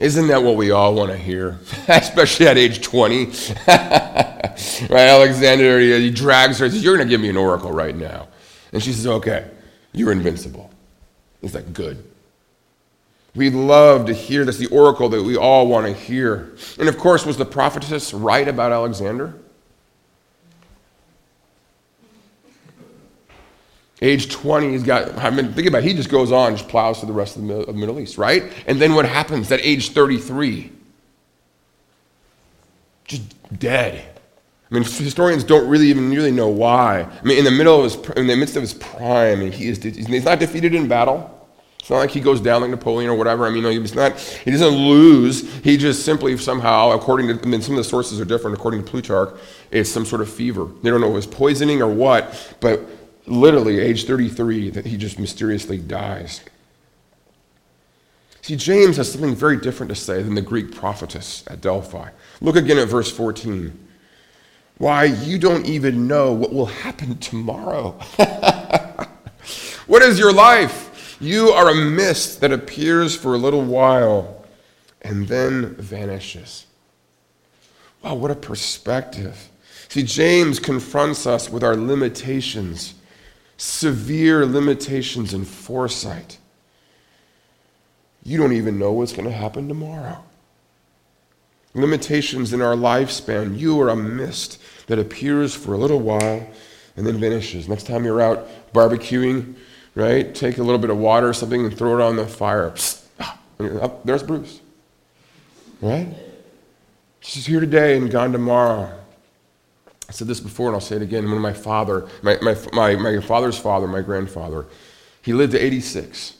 Isn't 0.00 0.26
that 0.26 0.42
what 0.42 0.56
we 0.56 0.72
all 0.72 0.94
want 0.94 1.12
to 1.12 1.16
hear? 1.16 1.60
Especially 1.88 2.48
at 2.48 2.58
age 2.58 2.82
20. 2.82 3.26
right? 3.68 4.90
Alexander, 4.90 5.78
he 5.78 6.10
drags 6.10 6.58
her 6.58 6.64
and 6.64 6.74
says, 6.74 6.82
You're 6.82 6.96
going 6.96 7.06
to 7.06 7.12
give 7.12 7.20
me 7.20 7.28
an 7.28 7.36
oracle 7.36 7.70
right 7.70 7.94
now. 7.94 8.28
And 8.74 8.82
she 8.82 8.92
says, 8.92 9.06
Okay. 9.06 9.50
You're 9.94 10.12
invincible. 10.12 10.70
Is 11.40 11.52
that 11.52 11.72
good? 11.72 12.04
We 13.36 13.50
love 13.50 14.06
to 14.06 14.12
hear 14.12 14.44
this, 14.44 14.58
the 14.58 14.66
oracle 14.66 15.08
that 15.08 15.22
we 15.22 15.36
all 15.36 15.66
want 15.66 15.86
to 15.86 15.92
hear. 15.92 16.56
And 16.78 16.88
of 16.88 16.98
course, 16.98 17.24
was 17.24 17.36
the 17.36 17.44
prophetess 17.44 18.12
right 18.12 18.46
about 18.46 18.72
Alexander? 18.72 19.34
Age 24.02 24.30
20, 24.30 24.70
he's 24.70 24.82
got, 24.82 25.16
I 25.16 25.30
mean, 25.30 25.52
think 25.52 25.68
about 25.68 25.78
it, 25.78 25.84
he 25.84 25.94
just 25.94 26.10
goes 26.10 26.32
on, 26.32 26.56
just 26.56 26.68
plows 26.68 26.98
through 26.98 27.06
the 27.06 27.12
rest 27.14 27.36
of 27.36 27.46
the, 27.46 27.60
of 27.60 27.66
the 27.66 27.72
Middle 27.72 27.98
East, 28.00 28.18
right? 28.18 28.52
And 28.66 28.80
then 28.80 28.94
what 28.94 29.06
happens 29.06 29.50
at 29.50 29.60
age 29.62 29.90
33? 29.90 30.72
Just 33.04 33.58
dead. 33.58 34.13
I 34.70 34.74
mean, 34.74 34.84
historians 34.84 35.44
don't 35.44 35.68
really 35.68 35.88
even 35.88 36.10
really 36.10 36.30
know 36.30 36.48
why. 36.48 37.02
I 37.02 37.24
mean, 37.24 37.38
in 37.38 37.44
the 37.44 37.50
middle 37.50 37.84
of 37.84 37.92
his, 37.92 38.10
in 38.16 38.26
the 38.26 38.36
midst 38.36 38.56
of 38.56 38.62
his 38.62 38.74
prime, 38.74 39.42
and 39.42 39.52
he 39.52 39.68
is, 39.68 39.82
he's 39.82 40.24
not 40.24 40.38
defeated 40.38 40.74
in 40.74 40.88
battle. 40.88 41.30
It's 41.84 41.90
not 41.90 41.98
like 41.98 42.10
he 42.10 42.20
goes 42.20 42.40
down 42.40 42.62
like 42.62 42.70
Napoleon 42.70 43.10
or 43.10 43.14
whatever. 43.14 43.46
I 43.46 43.50
mean, 43.50 43.62
he's 43.62 43.94
not, 43.94 44.18
he 44.18 44.50
doesn't 44.50 44.74
lose. 44.74 45.52
He 45.62 45.76
just 45.76 46.02
simply 46.02 46.34
somehow, 46.38 46.92
according 46.92 47.28
to, 47.28 47.38
I 47.42 47.46
mean, 47.46 47.60
some 47.60 47.74
of 47.74 47.76
the 47.76 47.84
sources 47.84 48.18
are 48.18 48.24
different. 48.24 48.56
According 48.56 48.84
to 48.84 48.90
Plutarch, 48.90 49.38
it's 49.70 49.90
some 49.90 50.06
sort 50.06 50.22
of 50.22 50.32
fever. 50.32 50.66
They 50.82 50.88
don't 50.88 51.02
know 51.02 51.08
if 51.08 51.12
it 51.12 51.16
was 51.16 51.26
poisoning 51.26 51.82
or 51.82 51.88
what, 51.88 52.56
but 52.60 52.80
literally, 53.26 53.80
age 53.80 54.06
33, 54.06 54.70
that 54.70 54.86
he 54.86 54.96
just 54.96 55.18
mysteriously 55.18 55.76
dies. 55.76 56.40
See, 58.40 58.56
James 58.56 58.96
has 58.96 59.12
something 59.12 59.34
very 59.34 59.58
different 59.58 59.90
to 59.90 59.94
say 59.94 60.22
than 60.22 60.34
the 60.34 60.42
Greek 60.42 60.74
prophetess 60.74 61.44
at 61.48 61.60
Delphi. 61.60 62.08
Look 62.40 62.56
again 62.56 62.78
at 62.78 62.88
verse 62.88 63.10
14. 63.10 63.78
Why, 64.78 65.04
you 65.04 65.38
don't 65.38 65.66
even 65.66 66.08
know 66.08 66.32
what 66.32 66.52
will 66.52 66.66
happen 66.66 67.18
tomorrow. 67.18 67.92
what 69.86 70.02
is 70.02 70.18
your 70.18 70.32
life? 70.32 71.16
You 71.20 71.50
are 71.50 71.70
a 71.70 71.74
mist 71.74 72.40
that 72.40 72.52
appears 72.52 73.16
for 73.16 73.34
a 73.34 73.38
little 73.38 73.62
while 73.62 74.44
and 75.02 75.28
then 75.28 75.74
vanishes. 75.76 76.66
Wow, 78.02 78.14
what 78.14 78.32
a 78.32 78.34
perspective. 78.36 79.48
See, 79.88 80.02
James 80.02 80.58
confronts 80.58 81.26
us 81.26 81.48
with 81.48 81.62
our 81.62 81.76
limitations, 81.76 82.94
severe 83.56 84.44
limitations 84.44 85.32
in 85.32 85.44
foresight. 85.44 86.38
You 88.24 88.38
don't 88.38 88.54
even 88.54 88.78
know 88.78 88.92
what's 88.92 89.12
going 89.12 89.28
to 89.28 89.34
happen 89.34 89.68
tomorrow 89.68 90.24
limitations 91.74 92.52
in 92.52 92.62
our 92.62 92.74
lifespan. 92.74 93.58
You 93.58 93.80
are 93.80 93.88
a 93.88 93.96
mist 93.96 94.60
that 94.86 94.98
appears 94.98 95.54
for 95.54 95.74
a 95.74 95.78
little 95.78 96.00
while 96.00 96.46
and 96.96 97.06
then 97.06 97.18
vanishes. 97.18 97.68
Next 97.68 97.86
time 97.86 98.04
you're 98.04 98.20
out 98.20 98.48
barbecuing, 98.72 99.56
right? 99.94 100.34
Take 100.34 100.58
a 100.58 100.62
little 100.62 100.78
bit 100.78 100.90
of 100.90 100.98
water 100.98 101.28
or 101.28 101.34
something 101.34 101.64
and 101.64 101.76
throw 101.76 101.98
it 101.98 102.02
on 102.02 102.16
the 102.16 102.26
fire. 102.26 102.70
Psst, 102.70 103.04
ah, 103.20 103.38
up, 103.80 104.04
there's 104.04 104.22
Bruce. 104.22 104.60
Right? 105.80 106.08
She's 107.20 107.46
here 107.46 107.60
today 107.60 107.96
and 107.96 108.10
gone 108.10 108.32
tomorrow. 108.32 108.92
I 110.08 110.12
said 110.12 110.28
this 110.28 110.40
before 110.40 110.68
and 110.68 110.76
I'll 110.76 110.80
say 110.80 110.96
it 110.96 111.02
again. 111.02 111.24
Of 111.24 111.40
my 111.40 111.52
father, 111.52 112.06
my, 112.22 112.38
my, 112.42 112.56
my, 112.72 112.94
my 112.94 113.20
father's 113.20 113.58
father, 113.58 113.86
my 113.86 114.02
grandfather, 114.02 114.66
he 115.22 115.32
lived 115.32 115.52
to 115.52 115.58
86. 115.62 116.36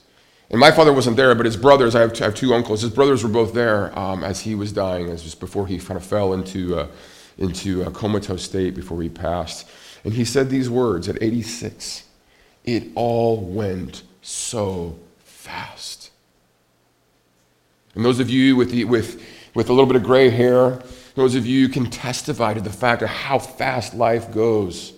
And 0.51 0.61
my 0.61 0.71
father 0.71 0.93
wasn't 0.93 1.17
there, 1.17 1.35
but 1.35 1.47
his 1.47 1.57
brothers, 1.57 1.95
I 1.95 2.01
have, 2.01 2.17
have 2.19 2.35
two 2.35 2.55
uncles, 2.55 2.83
his 2.83 2.91
brothers 2.91 3.23
were 3.23 3.31
both 3.31 3.55
there 3.55 3.97
um, 3.99 4.23
as 4.23 4.41
he 4.41 4.55
was 4.55 4.73
dying, 4.73 5.09
as 5.09 5.23
just 5.23 5.41
before 5.41 5.67
he 5.67 5.79
kind 5.79 5.97
of 5.97 6.05
fell 6.05 6.33
into, 6.33 6.79
uh, 6.79 6.87
into 7.39 7.83
a 7.83 7.91
comatose 7.91 8.43
state 8.43 8.75
before 8.75 9.01
he 9.03 9.09
passed. 9.09 9.67
And 10.05 10.13
he 10.13 10.25
said 10.25 10.51
these 10.51 10.69
words 10.69 11.09
at 11.09 11.23
86 11.23 12.05
It 12.65 12.85
all 12.95 13.41
went 13.41 14.03
so 14.21 14.99
fast. 15.19 16.11
And 17.95 18.05
those 18.05 18.21
of 18.21 18.29
you 18.29 18.57
with, 18.57 18.71
the, 18.71 18.85
with, 18.85 19.23
with 19.55 19.71
a 19.71 19.73
little 19.73 19.87
bit 19.87 19.97
of 19.97 20.03
gray 20.03 20.29
hair, 20.29 20.83
those 21.15 21.37
of 21.37 21.47
you 21.47 21.69
can 21.69 21.89
testify 21.91 22.55
to 22.55 22.61
the 22.61 22.71
fact 22.71 23.03
of 23.03 23.09
how 23.09 23.39
fast 23.39 23.95
life 23.95 24.33
goes. 24.33 24.93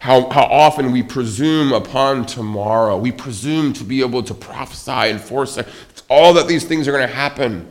How, 0.00 0.28
how 0.30 0.44
often 0.44 0.92
we 0.92 1.02
presume 1.02 1.72
upon 1.72 2.24
tomorrow. 2.24 2.96
We 2.96 3.10
presume 3.10 3.72
to 3.74 3.84
be 3.84 4.00
able 4.00 4.22
to 4.22 4.34
prophesy 4.34 5.10
and 5.10 5.20
foresee 5.20 5.62
all 6.08 6.34
that 6.34 6.48
these 6.48 6.64
things 6.64 6.88
are 6.88 6.92
going 6.92 7.06
to 7.06 7.14
happen. 7.14 7.66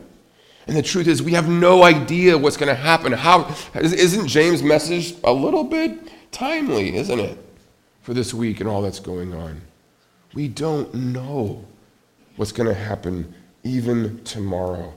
And 0.67 0.75
the 0.75 0.81
truth 0.81 1.07
is, 1.07 1.23
we 1.23 1.31
have 1.31 1.47
no 1.47 1.83
idea 1.83 2.37
what's 2.37 2.57
going 2.57 2.67
to 2.67 2.75
happen. 2.75 3.13
How, 3.13 3.55
isn't 3.73 4.27
James' 4.27 4.61
message 4.61 5.15
a 5.23 5.31
little 5.31 5.63
bit 5.63 6.11
timely, 6.31 6.95
isn't 6.97 7.19
it, 7.19 7.37
for 8.01 8.13
this 8.13 8.33
week 8.33 8.59
and 8.59 8.67
all 8.67 8.81
that's 8.81 8.99
going 8.99 9.33
on? 9.33 9.61
We 10.33 10.49
don't 10.49 10.93
know 10.93 11.63
what's 12.35 12.51
going 12.51 12.67
to 12.67 12.75
happen 12.75 13.33
even 13.63 14.23
tomorrow. 14.23 14.93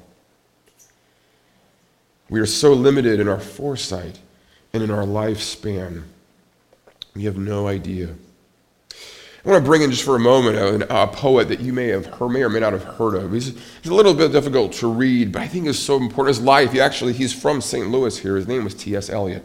We 2.28 2.40
are 2.40 2.46
so 2.46 2.72
limited 2.72 3.20
in 3.20 3.28
our 3.28 3.40
foresight 3.40 4.18
and 4.72 4.82
in 4.82 4.90
our 4.90 5.04
lifespan. 5.04 6.02
We 7.14 7.24
have 7.24 7.36
no 7.36 7.66
idea. 7.66 8.14
I 9.44 9.48
want 9.48 9.64
to 9.64 9.66
bring 9.66 9.80
in 9.80 9.90
just 9.90 10.04
for 10.04 10.16
a 10.16 10.20
moment 10.20 10.56
a, 10.84 11.02
a 11.02 11.06
poet 11.06 11.48
that 11.48 11.60
you 11.60 11.72
may 11.72 11.86
have 11.86 12.04
heard, 12.04 12.28
may 12.28 12.42
or 12.42 12.50
may 12.50 12.60
not 12.60 12.74
have 12.74 12.84
heard 12.84 13.14
of. 13.14 13.32
He's, 13.32 13.58
he's 13.82 13.90
a 13.90 13.94
little 13.94 14.12
bit 14.12 14.32
difficult 14.32 14.72
to 14.74 14.92
read, 14.92 15.32
but 15.32 15.40
I 15.40 15.48
think 15.48 15.66
is 15.66 15.78
so 15.78 15.96
important. 15.96 16.36
His 16.36 16.44
life, 16.44 16.72
he 16.72 16.80
actually, 16.80 17.14
he's 17.14 17.32
from 17.32 17.62
St. 17.62 17.88
Louis 17.88 18.18
here. 18.18 18.36
His 18.36 18.46
name 18.46 18.64
was 18.64 18.74
T.S. 18.74 19.08
Eliot. 19.08 19.42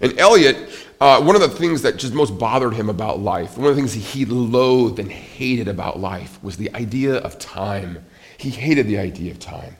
And 0.00 0.16
Eliot, 0.18 0.56
uh, 1.00 1.20
one 1.20 1.34
of 1.34 1.42
the 1.42 1.48
things 1.48 1.82
that 1.82 1.96
just 1.96 2.14
most 2.14 2.38
bothered 2.38 2.74
him 2.74 2.88
about 2.88 3.18
life, 3.18 3.58
one 3.58 3.68
of 3.68 3.74
the 3.74 3.80
things 3.80 3.92
he 3.92 4.24
loathed 4.24 5.00
and 5.00 5.10
hated 5.10 5.66
about 5.66 5.98
life 5.98 6.42
was 6.42 6.56
the 6.56 6.72
idea 6.74 7.16
of 7.16 7.40
time. 7.40 8.04
He 8.38 8.50
hated 8.50 8.86
the 8.86 8.98
idea 8.98 9.32
of 9.32 9.40
time. 9.40 9.76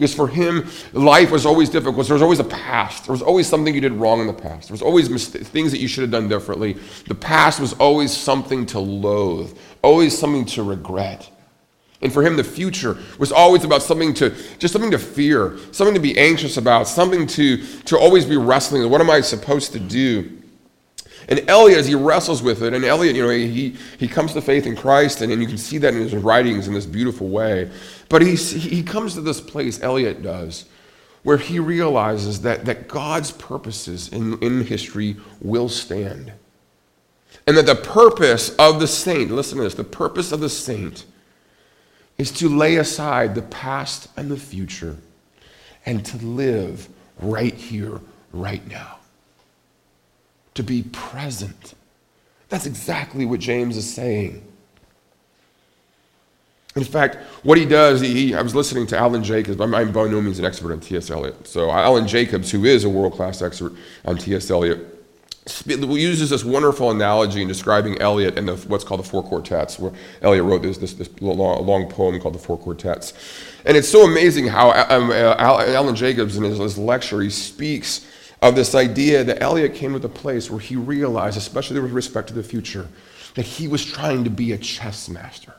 Because 0.00 0.14
for 0.14 0.28
him, 0.28 0.66
life 0.94 1.30
was 1.30 1.44
always 1.44 1.68
difficult. 1.68 2.06
There 2.06 2.14
was 2.14 2.22
always 2.22 2.38
a 2.38 2.44
past. 2.44 3.04
There 3.04 3.12
was 3.12 3.20
always 3.20 3.46
something 3.46 3.74
you 3.74 3.82
did 3.82 3.92
wrong 3.92 4.22
in 4.22 4.26
the 4.26 4.32
past. 4.32 4.68
There 4.68 4.72
was 4.72 4.80
always 4.80 5.28
things 5.28 5.72
that 5.72 5.78
you 5.78 5.88
should 5.88 6.00
have 6.00 6.10
done 6.10 6.26
differently. 6.26 6.78
The 7.06 7.14
past 7.14 7.60
was 7.60 7.74
always 7.74 8.10
something 8.10 8.64
to 8.66 8.80
loathe, 8.80 9.58
always 9.82 10.18
something 10.18 10.46
to 10.46 10.62
regret. 10.62 11.30
And 12.00 12.10
for 12.10 12.22
him, 12.22 12.38
the 12.38 12.44
future 12.44 12.96
was 13.18 13.30
always 13.30 13.62
about 13.62 13.82
something 13.82 14.14
to, 14.14 14.30
just 14.58 14.72
something 14.72 14.90
to 14.90 14.98
fear, 14.98 15.58
something 15.70 15.92
to 15.92 16.00
be 16.00 16.18
anxious 16.18 16.56
about, 16.56 16.88
something 16.88 17.26
to, 17.26 17.62
to 17.82 17.98
always 17.98 18.24
be 18.24 18.38
wrestling. 18.38 18.88
What 18.88 19.02
am 19.02 19.10
I 19.10 19.20
supposed 19.20 19.72
to 19.72 19.78
do? 19.78 20.40
And 21.28 21.48
Eliot, 21.48 21.78
as 21.78 21.86
he 21.86 21.94
wrestles 21.94 22.42
with 22.42 22.62
it, 22.62 22.72
and 22.72 22.84
Eliot, 22.86 23.14
you 23.14 23.22
know, 23.22 23.28
he, 23.28 23.76
he 23.98 24.08
comes 24.08 24.32
to 24.32 24.40
faith 24.40 24.66
in 24.66 24.76
Christ, 24.76 25.20
and, 25.20 25.30
and 25.30 25.42
you 25.42 25.46
can 25.46 25.58
see 25.58 25.76
that 25.76 25.92
in 25.92 26.00
his 26.00 26.14
writings 26.14 26.66
in 26.66 26.72
this 26.72 26.86
beautiful 26.86 27.28
way. 27.28 27.70
But 28.10 28.20
he, 28.20 28.34
he 28.36 28.82
comes 28.82 29.14
to 29.14 29.22
this 29.22 29.40
place, 29.40 29.82
Eliot 29.82 30.22
does, 30.22 30.66
where 31.22 31.38
he 31.38 31.58
realizes 31.58 32.42
that, 32.42 32.66
that 32.66 32.88
God's 32.88 33.30
purposes 33.30 34.08
in, 34.08 34.38
in 34.42 34.64
history 34.64 35.16
will 35.40 35.70
stand. 35.70 36.32
And 37.46 37.56
that 37.56 37.64
the 37.64 37.76
purpose 37.76 38.54
of 38.56 38.80
the 38.80 38.86
saint, 38.86 39.30
listen 39.30 39.56
to 39.56 39.64
this, 39.64 39.74
the 39.74 39.84
purpose 39.84 40.32
of 40.32 40.40
the 40.40 40.50
saint 40.50 41.06
is 42.18 42.30
to 42.32 42.50
lay 42.50 42.76
aside 42.76 43.34
the 43.34 43.42
past 43.42 44.08
and 44.18 44.30
the 44.30 44.36
future 44.36 44.98
and 45.86 46.04
to 46.04 46.18
live 46.18 46.90
right 47.18 47.54
here, 47.54 48.02
right 48.32 48.66
now 48.68 49.00
to 50.54 50.62
be 50.62 50.82
present. 50.92 51.74
That's 52.48 52.66
exactly 52.66 53.24
what 53.24 53.40
James 53.40 53.76
is 53.76 53.92
saying. 53.92 54.44
In 56.80 56.86
fact, 56.86 57.16
what 57.42 57.58
he 57.58 57.66
does, 57.66 58.00
he, 58.00 58.34
I 58.34 58.40
was 58.40 58.54
listening 58.54 58.86
to 58.88 58.98
Alan 58.98 59.22
Jacobs. 59.22 59.60
I'm, 59.60 59.74
I'm 59.74 59.92
by 59.92 60.08
no 60.08 60.20
means 60.20 60.38
an 60.38 60.46
expert 60.46 60.72
on 60.72 60.80
T.S. 60.80 61.10
Eliot. 61.10 61.46
So, 61.46 61.70
Alan 61.70 62.08
Jacobs, 62.08 62.50
who 62.50 62.64
is 62.64 62.84
a 62.84 62.88
world 62.88 63.12
class 63.12 63.42
expert 63.42 63.74
on 64.06 64.16
T.S. 64.16 64.50
Eliot, 64.50 64.78
uses 65.66 66.30
this 66.30 66.42
wonderful 66.42 66.90
analogy 66.90 67.42
in 67.42 67.48
describing 67.48 68.00
Eliot 68.00 68.38
and 68.38 68.48
the, 68.48 68.56
what's 68.68 68.84
called 68.84 69.00
the 69.00 69.04
Four 69.04 69.22
Quartets, 69.22 69.78
where 69.78 69.92
Eliot 70.22 70.44
wrote 70.44 70.62
this, 70.62 70.78
this, 70.78 70.94
this 70.94 71.10
long, 71.20 71.66
long, 71.66 71.88
poem 71.90 72.18
called 72.18 72.34
the 72.34 72.38
Four 72.38 72.56
Quartets. 72.56 73.12
And 73.66 73.76
it's 73.76 73.88
so 73.88 74.04
amazing 74.04 74.46
how 74.46 74.70
um, 74.88 75.10
uh, 75.10 75.34
Alan 75.38 75.94
Jacobs, 75.94 76.38
in 76.38 76.44
his, 76.44 76.58
his 76.58 76.78
lecture, 76.78 77.20
he 77.20 77.28
speaks 77.28 78.06
of 78.40 78.54
this 78.54 78.74
idea 78.74 79.22
that 79.24 79.42
Eliot 79.42 79.74
came 79.74 79.92
to 79.92 79.98
the 79.98 80.08
place 80.08 80.50
where 80.50 80.60
he 80.60 80.76
realized, 80.76 81.36
especially 81.36 81.78
with 81.78 81.92
respect 81.92 82.28
to 82.28 82.34
the 82.34 82.42
future, 82.42 82.88
that 83.34 83.44
he 83.44 83.68
was 83.68 83.84
trying 83.84 84.24
to 84.24 84.30
be 84.30 84.52
a 84.52 84.58
chess 84.58 85.08
master. 85.10 85.54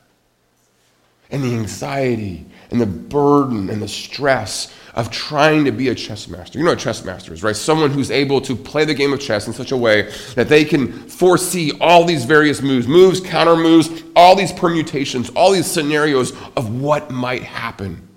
And 1.32 1.44
the 1.44 1.54
anxiety 1.54 2.46
and 2.70 2.80
the 2.80 2.86
burden 2.86 3.70
and 3.70 3.82
the 3.82 3.88
stress 3.88 4.74
of 4.94 5.10
trying 5.10 5.64
to 5.66 5.72
be 5.72 5.90
a 5.90 5.96
chess 5.96 6.28
master. 6.28 6.60
You 6.60 6.66
know 6.66 6.72
what 6.72 6.82
a 6.82 6.84
chess 6.84 7.04
master 7.06 7.34
is, 7.34 7.44
right? 7.44 7.56
Someone 7.56 7.92
who's 7.92 8.12
able 8.12 8.42
to 8.42 8.56
play 8.56 8.84
the 8.84 8.94
game 8.94 9.14
of 9.14 9.22
chess 9.22 9.48
in 9.48 9.54
such 9.54 9.72
a 9.72 9.78
way 9.78 10.12
that 10.36 10.50
they 10.50 10.66
can 10.66 10.92
foresee 10.92 11.72
all 11.80 12.04
these 12.04 12.26
various 12.26 12.62
moves, 12.62 12.88
moves, 12.88 13.22
counter 13.22 13.56
moves, 13.56 14.04
all 14.16 14.36
these 14.36 14.52
permutations, 14.52 15.30
all 15.30 15.52
these 15.52 15.66
scenarios 15.66 16.34
of 16.58 16.82
what 16.82 17.10
might 17.10 17.44
happen 17.44 18.08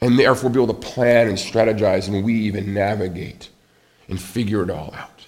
and 0.00 0.18
therefore 0.18 0.50
be 0.50 0.62
able 0.62 0.72
to 0.72 0.80
plan 0.80 1.28
and 1.28 1.36
strategize 1.36 2.08
and 2.08 2.24
weave 2.24 2.54
and 2.54 2.72
navigate 2.72 3.50
and 4.08 4.20
figure 4.20 4.62
it 4.62 4.70
all 4.70 4.94
out. 4.94 5.26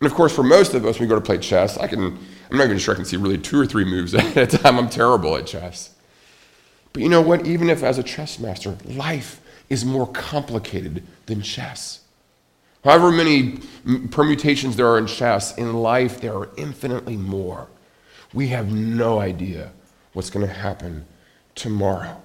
And 0.00 0.10
of 0.10 0.14
course, 0.14 0.34
for 0.34 0.42
most 0.42 0.74
of 0.74 0.84
us, 0.86 0.98
when 0.98 1.08
we 1.08 1.10
go 1.10 1.18
to 1.18 1.24
play 1.24 1.38
chess, 1.38 1.76
I 1.78 1.86
can, 1.86 2.18
I'm 2.50 2.58
not 2.58 2.64
even 2.64 2.78
sure 2.78 2.94
I 2.94 2.96
can 2.96 3.04
see 3.04 3.16
really 3.16 3.38
two 3.38 3.60
or 3.60 3.66
three 3.66 3.84
moves 3.84 4.14
at 4.14 4.36
a 4.36 4.46
time. 4.46 4.78
I'm 4.78 4.88
terrible 4.88 5.36
at 5.36 5.46
chess. 5.46 5.94
But 6.92 7.02
you 7.02 7.08
know 7.08 7.20
what? 7.20 7.46
Even 7.46 7.70
if 7.70 7.82
as 7.82 7.98
a 7.98 8.02
chess 8.02 8.38
master, 8.38 8.76
life 8.84 9.40
is 9.68 9.84
more 9.84 10.06
complicated 10.08 11.04
than 11.26 11.42
chess. 11.42 12.00
However 12.82 13.12
many 13.12 13.58
permutations 14.10 14.76
there 14.76 14.88
are 14.88 14.98
in 14.98 15.06
chess, 15.06 15.56
in 15.56 15.74
life 15.74 16.20
there 16.20 16.34
are 16.34 16.48
infinitely 16.56 17.16
more. 17.16 17.68
We 18.32 18.48
have 18.48 18.72
no 18.72 19.20
idea 19.20 19.72
what's 20.12 20.30
going 20.30 20.46
to 20.46 20.52
happen 20.52 21.04
tomorrow. 21.54 22.20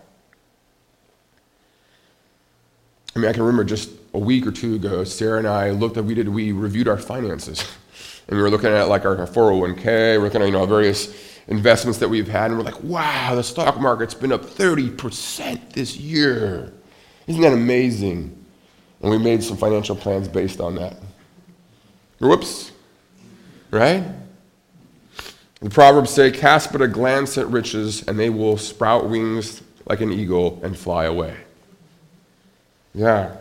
I 3.15 3.19
mean, 3.19 3.29
I 3.29 3.33
can 3.33 3.43
remember 3.43 3.63
just 3.63 3.91
a 4.13 4.19
week 4.19 4.45
or 4.47 4.51
two 4.51 4.75
ago, 4.75 5.03
Sarah 5.03 5.37
and 5.37 5.47
I 5.47 5.69
looked 5.71 5.97
at, 5.97 6.05
we 6.05 6.15
did, 6.15 6.29
we 6.29 6.51
reviewed 6.51 6.87
our 6.87 6.97
finances. 6.97 7.63
And 8.27 8.37
we 8.37 8.41
were 8.41 8.49
looking 8.49 8.69
at 8.69 8.89
like 8.89 9.05
our 9.05 9.15
401k, 9.15 10.17
we're 10.17 10.23
looking 10.23 10.41
at, 10.41 10.45
you 10.45 10.51
know, 10.51 10.65
various 10.65 11.13
investments 11.47 11.99
that 11.99 12.09
we've 12.09 12.27
had, 12.27 12.51
and 12.51 12.57
we're 12.57 12.65
like, 12.65 12.81
wow, 12.83 13.35
the 13.35 13.43
stock 13.43 13.79
market's 13.79 14.15
been 14.15 14.31
up 14.31 14.43
30% 14.43 15.73
this 15.73 15.95
year. 15.95 16.73
Isn't 17.27 17.41
that 17.41 17.53
amazing? 17.53 18.45
And 19.01 19.11
we 19.11 19.17
made 19.17 19.43
some 19.43 19.57
financial 19.57 19.95
plans 19.95 20.27
based 20.27 20.59
on 20.59 20.75
that. 20.75 20.97
Whoops. 22.19 22.71
Right? 23.71 24.03
The 25.61 25.69
Proverbs 25.69 26.11
say, 26.11 26.31
Cast 26.31 26.71
but 26.71 26.81
a 26.81 26.87
glance 26.87 27.37
at 27.37 27.47
riches, 27.47 28.07
and 28.07 28.19
they 28.19 28.29
will 28.29 28.57
sprout 28.57 29.09
wings 29.09 29.61
like 29.85 30.01
an 30.01 30.11
eagle 30.11 30.59
and 30.63 30.77
fly 30.77 31.05
away. 31.05 31.35
Yeah. 32.93 33.35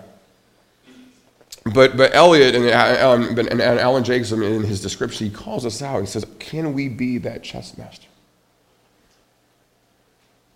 But, 1.75 1.97
but 1.97 2.15
Eliot 2.15 2.55
and, 2.55 2.71
um, 3.01 3.37
and 3.37 3.61
Alan 3.61 4.05
Jacobson, 4.05 4.43
in 4.43 4.63
his 4.63 4.81
description, 4.81 5.29
he 5.29 5.33
calls 5.33 5.67
us 5.67 5.83
out. 5.83 6.01
He 6.01 6.07
says, 6.07 6.25
Can 6.39 6.73
we 6.73 6.89
be 6.89 7.19
that 7.19 7.43
chess 7.43 7.77
master? 7.77 8.07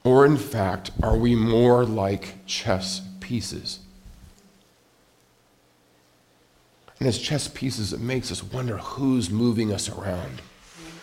Or, 0.05 0.25
in 0.25 0.37
fact, 0.37 0.93
are 1.03 1.17
we 1.17 1.35
more 1.35 1.85
like 1.85 2.47
chess 2.47 3.03
pieces? 3.19 3.81
And 7.01 7.09
as 7.09 7.19
chess 7.19 7.49
pieces, 7.49 7.93
it 7.93 8.01
makes 8.01 8.31
us 8.31 8.43
wonder 8.43 8.79
who's 8.79 9.29
moving 9.29 9.73
us 9.73 9.89
around, 9.89 10.41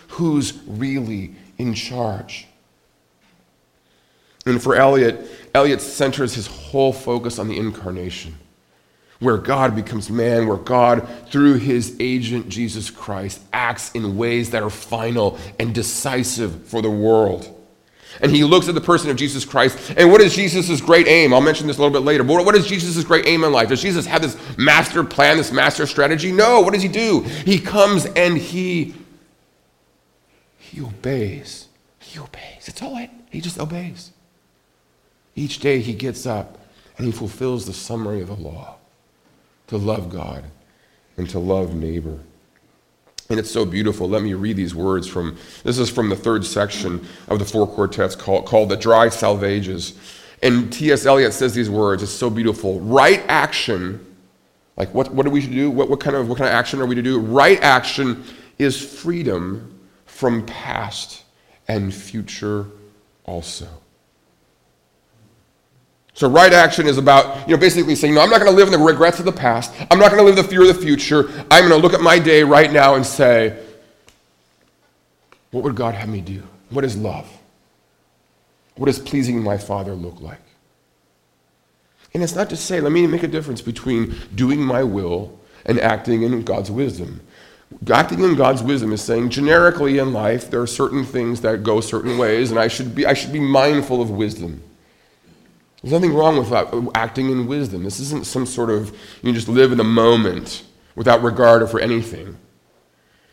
who's 0.08 0.54
really 0.66 1.36
in 1.58 1.74
charge. 1.74 2.48
And 4.46 4.62
for 4.62 4.76
Eliot, 4.76 5.30
Eliot 5.54 5.82
centers 5.82 6.36
his 6.36 6.48
whole 6.48 6.94
focus 6.94 7.38
on 7.38 7.48
the 7.48 7.58
incarnation, 7.58 8.38
where 9.20 9.38
God 9.38 9.76
becomes 9.76 10.10
man, 10.10 10.48
where 10.48 10.58
God, 10.58 11.08
through 11.30 11.56
his 11.56 11.96
agent 12.00 12.50
Jesus 12.50 12.90
Christ, 12.90 13.42
acts 13.54 13.92
in 13.92 14.18
ways 14.18 14.52
that 14.52 14.64
are 14.64 14.70
final 14.70 15.38
and 15.60 15.74
decisive 15.74 16.68
for 16.68 16.82
the 16.82 16.92
world. 16.92 17.52
And 18.22 18.32
he 18.32 18.44
looks 18.44 18.70
at 18.70 18.76
the 18.76 18.82
person 18.82 19.10
of 19.10 19.18
Jesus 19.18 19.44
Christ. 19.44 19.94
And 19.98 20.12
what 20.12 20.22
is 20.22 20.34
Jesus' 20.34 20.80
great 20.80 21.08
aim? 21.08 21.34
I'll 21.34 21.42
mention 21.42 21.68
this 21.68 21.78
a 21.78 21.82
little 21.82 21.94
bit 21.94 22.06
later. 22.06 22.24
But 22.24 22.46
what 22.46 22.56
is 22.56 22.66
Jesus' 22.66 23.04
great 23.04 23.28
aim 23.28 23.44
in 23.44 23.52
life? 23.52 23.70
Does 23.70 23.82
Jesus 23.82 24.06
have 24.06 24.22
this 24.22 24.38
master 24.58 25.04
plan, 25.04 25.38
this 25.38 25.52
master 25.52 25.86
strategy? 25.86 26.32
No. 26.32 26.62
What 26.62 26.74
does 26.74 26.84
he 26.84 26.88
do? 26.88 27.22
He 27.22 27.60
comes 27.60 28.06
and 28.06 28.38
he 28.38 28.96
he 30.58 30.82
obeys. 30.82 31.68
He 32.00 32.20
obeys. 32.20 32.68
It's 32.68 32.82
all 32.82 32.98
it. 32.98 33.10
He 33.30 33.42
just 33.42 33.60
obeys. 33.60 34.12
Each 35.36 35.60
day 35.60 35.80
he 35.80 35.94
gets 35.94 36.26
up 36.26 36.58
and 36.98 37.06
he 37.06 37.12
fulfills 37.12 37.66
the 37.66 37.74
summary 37.74 38.22
of 38.22 38.28
the 38.28 38.36
law 38.36 38.78
to 39.68 39.78
love 39.78 40.10
God 40.10 40.44
and 41.18 41.30
to 41.30 41.40
love 41.40 41.76
neighbor. 41.76 42.20
And 43.30 43.40
it's 43.40 43.50
so 43.50 43.66
beautiful. 43.66 44.08
Let 44.08 44.22
me 44.22 44.34
read 44.34 44.56
these 44.56 44.76
words 44.76 45.08
from 45.08 45.38
this 45.64 45.80
is 45.80 45.90
from 45.90 46.10
the 46.10 46.16
third 46.16 46.46
section 46.46 47.06
of 47.28 47.40
the 47.40 47.46
four 47.46 47.66
quartets 47.68 48.16
called, 48.16 48.46
called 48.46 48.70
The 48.70 48.78
Dry 48.78 49.10
Salvages. 49.10 49.98
And 50.44 50.72
T.S. 50.72 51.06
Eliot 51.08 51.34
says 51.34 51.56
these 51.56 51.70
words. 51.70 52.04
It's 52.04 52.12
so 52.12 52.30
beautiful. 52.30 52.80
Right 52.82 53.24
action, 53.28 54.16
like 54.78 54.94
what, 54.94 55.12
what 55.12 55.26
do 55.26 55.32
we 55.32 55.46
do? 55.48 55.72
What, 55.72 55.90
what, 55.90 56.00
kind 56.00 56.16
of, 56.16 56.30
what 56.30 56.38
kind 56.38 56.48
of 56.48 56.54
action 56.54 56.80
are 56.82 56.86
we 56.86 56.94
to 56.94 57.02
do? 57.02 57.20
Right 57.20 57.60
action 57.64 58.24
is 58.60 58.80
freedom 58.80 59.80
from 60.06 60.46
past 60.46 61.24
and 61.68 61.92
future 61.94 62.68
also. 63.24 63.68
So, 66.16 66.30
right 66.30 66.54
action 66.54 66.88
is 66.88 66.98
about, 66.98 67.48
you 67.48 67.54
know, 67.54 67.60
basically 67.60 67.94
saying, 67.94 68.14
no, 68.14 68.22
I'm 68.22 68.30
not 68.30 68.40
going 68.40 68.50
to 68.50 68.56
live 68.56 68.68
in 68.68 68.72
the 68.72 68.84
regrets 68.84 69.20
of 69.20 69.26
the 69.26 69.34
past. 69.34 69.74
I'm 69.92 70.00
not 70.00 70.12
going 70.12 70.20
to 70.20 70.24
live 70.24 70.38
the 70.38 70.46
fear 70.46 70.62
of 70.62 70.68
the 70.68 70.74
future. 70.74 71.28
I'm 71.52 71.68
going 71.68 71.70
to 71.70 71.76
look 71.78 71.94
at 71.94 72.00
my 72.00 72.20
day 72.20 72.42
right 72.42 72.72
now 72.72 72.96
and 72.96 73.06
say, 73.06 73.62
what 75.52 75.66
would 75.66 75.76
God 75.76 75.94
have 75.94 76.08
me 76.08 76.22
do? 76.22 76.42
What 76.70 76.86
is 76.86 76.96
love? 76.96 77.30
What 78.76 78.86
does 78.86 78.98
pleasing 78.98 79.44
my 79.44 79.58
Father 79.58 79.94
look 79.94 80.22
like? 80.22 80.40
And 82.14 82.24
it's 82.24 82.36
not 82.36 82.50
to 82.50 82.56
say, 82.56 82.80
let 82.80 82.94
me 82.94 83.08
make 83.08 83.24
a 83.24 83.28
difference 83.28 83.62
between 83.62 84.16
doing 84.34 84.62
my 84.62 84.84
will 84.84 85.38
and 85.66 85.78
acting 85.82 86.24
in 86.24 86.44
God's 86.44 86.72
wisdom. 86.72 87.20
Acting 87.92 88.22
in 88.22 88.36
God's 88.36 88.64
wisdom 88.64 88.94
is 88.94 89.02
saying 89.02 89.32
generically 89.32 89.98
in 89.98 90.14
life, 90.14 90.50
there 90.50 90.62
are 90.62 90.68
certain 90.68 91.04
things 91.04 91.42
that 91.42 91.64
go 91.64 91.82
certain 91.82 92.18
ways, 92.18 92.52
and 92.52 92.60
I 92.60 92.70
should 92.70 92.96
be, 92.96 93.06
I 93.06 93.14
should 93.14 93.34
be 93.34 93.42
mindful 93.42 94.02
of 94.02 94.10
wisdom. 94.10 94.62
There's 95.86 95.94
nothing 95.94 96.16
wrong 96.16 96.40
with 96.40 96.52
uh, 96.52 96.90
acting 96.96 97.30
in 97.30 97.46
wisdom. 97.46 97.84
This 97.84 98.00
isn't 98.00 98.26
some 98.26 98.48
sort 98.48 98.72
of, 98.72 98.98
you 99.22 99.32
just 99.34 99.48
live 99.48 99.72
in 99.72 99.78
the 99.78 99.84
moment 99.84 100.64
without 100.96 101.22
regard 101.22 101.70
for 101.70 101.80
anything. 101.80 102.36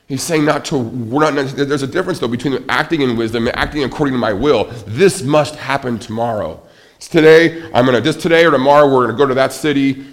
He's 0.07 0.23
saying 0.23 0.45
not 0.45 0.67
to, 0.67 0.77
we're 0.77 1.31
not, 1.31 1.57
there's 1.57 1.83
a 1.83 1.87
difference 1.87 2.19
though 2.19 2.29
between 2.29 2.63
acting 2.69 3.01
in 3.01 3.17
wisdom 3.17 3.47
and 3.47 3.57
acting 3.57 3.85
according 3.85 4.13
to 4.13 4.19
my 4.19 4.35
will. 4.35 4.65
This 4.87 5.23
must 5.23 5.55
happen 5.55 5.99
tomorrow. 5.99 6.63
It's 6.97 7.09
today, 7.09 7.65
I'm 7.73 7.87
going 7.87 7.95
to, 7.95 8.03
just 8.03 8.21
today 8.21 8.45
or 8.45 8.51
tomorrow, 8.51 8.85
we're 8.85 9.07
going 9.07 9.17
to 9.17 9.17
go 9.17 9.27
to 9.27 9.35
that 9.35 9.55
city, 9.55 10.05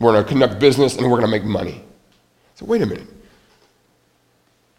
we're 0.00 0.10
going 0.10 0.24
to 0.24 0.28
conduct 0.28 0.58
business, 0.58 0.96
and 0.96 1.04
we're 1.04 1.20
going 1.20 1.30
to 1.30 1.38
make 1.38 1.44
money. 1.44 1.84
So 2.56 2.66
wait 2.66 2.82
a 2.82 2.86
minute. 2.86 3.06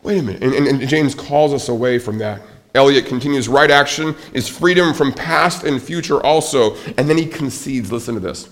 Wait 0.04 0.20
a 0.20 0.24
minute. 0.24 0.44
And, 0.44 0.54
and, 0.54 0.68
and 0.68 0.90
James 0.90 1.16
calls 1.16 1.54
us 1.54 1.70
away 1.70 2.00
from 2.00 2.18
that. 2.18 2.42
Eliot 2.76 3.06
continues, 3.06 3.48
right 3.48 3.72
action 3.72 4.16
is 4.34 4.48
freedom 4.48 4.94
from 4.94 5.12
past 5.12 5.64
and 5.64 5.82
future 5.82 6.22
also. 6.24 6.76
And 6.98 7.10
then 7.10 7.18
he 7.18 7.26
concedes, 7.26 7.92
listen 7.92 8.14
to 8.16 8.20
this. 8.20 8.50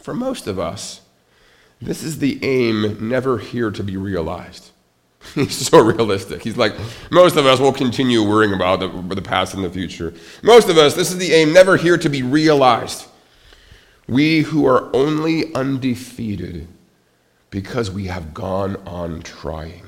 For 0.00 0.14
most 0.14 0.46
of 0.46 0.58
us, 0.58 1.00
this 1.80 2.02
is 2.02 2.18
the 2.18 2.42
aim 2.44 3.08
never 3.08 3.38
here 3.38 3.70
to 3.70 3.82
be 3.82 3.96
realized. 3.96 4.70
He's 5.34 5.68
so 5.68 5.80
realistic. 5.80 6.42
He's 6.42 6.56
like, 6.56 6.74
most 7.10 7.36
of 7.36 7.46
us 7.46 7.60
will 7.60 7.72
continue 7.72 8.22
worrying 8.22 8.54
about 8.54 8.80
the, 8.80 9.14
the 9.14 9.22
past 9.22 9.54
and 9.54 9.64
the 9.64 9.70
future. 9.70 10.14
Most 10.42 10.68
of 10.68 10.78
us, 10.78 10.94
this 10.94 11.10
is 11.10 11.18
the 11.18 11.32
aim 11.32 11.52
never 11.52 11.76
here 11.76 11.98
to 11.98 12.08
be 12.08 12.22
realized. 12.22 13.06
We 14.08 14.40
who 14.40 14.66
are 14.66 14.94
only 14.94 15.54
undefeated 15.54 16.68
because 17.50 17.90
we 17.90 18.04
have 18.04 18.32
gone 18.32 18.76
on 18.86 19.22
trying. 19.22 19.84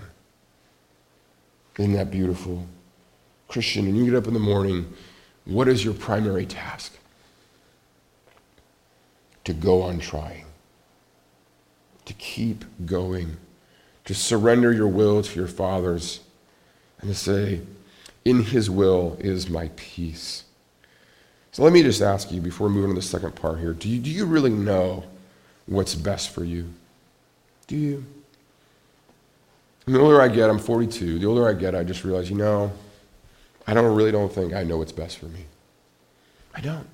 Isn't 1.79 1.94
that 1.94 2.11
beautiful? 2.11 2.66
Christian, 3.50 3.86
and 3.86 3.96
you 3.96 4.04
get 4.04 4.14
up 4.14 4.28
in 4.28 4.32
the 4.32 4.40
morning, 4.40 4.92
what 5.44 5.66
is 5.66 5.84
your 5.84 5.92
primary 5.92 6.46
task? 6.46 6.96
To 9.44 9.52
go 9.52 9.82
on 9.82 9.98
trying, 9.98 10.44
to 12.04 12.14
keep 12.14 12.64
going, 12.86 13.36
to 14.04 14.14
surrender 14.14 14.72
your 14.72 14.86
will 14.86 15.22
to 15.22 15.38
your 15.38 15.48
Father's, 15.48 16.20
and 17.00 17.10
to 17.10 17.16
say, 17.16 17.60
In 18.24 18.44
His 18.44 18.70
will 18.70 19.16
is 19.18 19.50
my 19.50 19.70
peace. 19.74 20.44
So 21.50 21.64
let 21.64 21.72
me 21.72 21.82
just 21.82 22.00
ask 22.00 22.30
you 22.30 22.40
before 22.40 22.68
moving 22.68 22.90
to 22.90 22.94
the 22.94 23.02
second 23.02 23.34
part 23.34 23.58
here 23.58 23.72
do 23.72 23.88
you, 23.88 23.98
do 23.98 24.10
you 24.10 24.26
really 24.26 24.50
know 24.50 25.02
what's 25.66 25.96
best 25.96 26.30
for 26.30 26.44
you? 26.44 26.72
Do 27.66 27.76
you? 27.76 28.04
And 29.86 29.94
the 29.96 30.00
older 30.00 30.20
I 30.20 30.28
get, 30.28 30.48
I'm 30.48 30.60
42, 30.60 31.18
the 31.18 31.26
older 31.26 31.48
I 31.48 31.54
get, 31.54 31.74
I 31.74 31.82
just 31.82 32.04
realize, 32.04 32.30
you 32.30 32.36
know, 32.36 32.70
I 33.66 33.75
don't 33.75 33.94
really 33.94 34.12
don't 34.12 34.33
think 34.33 34.53
I 34.53 34.62
know 34.64 34.79
what's 34.79 34.92
best 34.92 35.18
for 35.18 35.27
me. 35.27 35.44
I 36.55 36.61
don't. 36.61 36.88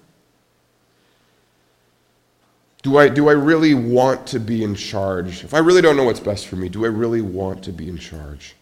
Do 2.82 2.98
I, 2.98 3.08
do 3.08 3.28
I 3.28 3.32
really 3.32 3.74
want 3.74 4.26
to 4.28 4.38
be 4.38 4.62
in 4.62 4.74
charge? 4.74 5.42
If 5.42 5.54
I 5.54 5.58
really 5.58 5.82
don't 5.82 5.96
know 5.96 6.04
what's 6.04 6.20
best 6.20 6.46
for 6.46 6.56
me, 6.56 6.68
do 6.68 6.84
I 6.84 6.88
really 6.88 7.20
want 7.20 7.64
to 7.64 7.72
be 7.72 7.88
in 7.88 7.98
charge? 7.98 8.54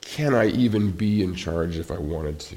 Can 0.00 0.34
I 0.34 0.46
even 0.48 0.90
be 0.90 1.22
in 1.22 1.34
charge 1.34 1.76
if 1.76 1.90
I 1.90 1.98
wanted 1.98 2.38
to? 2.40 2.56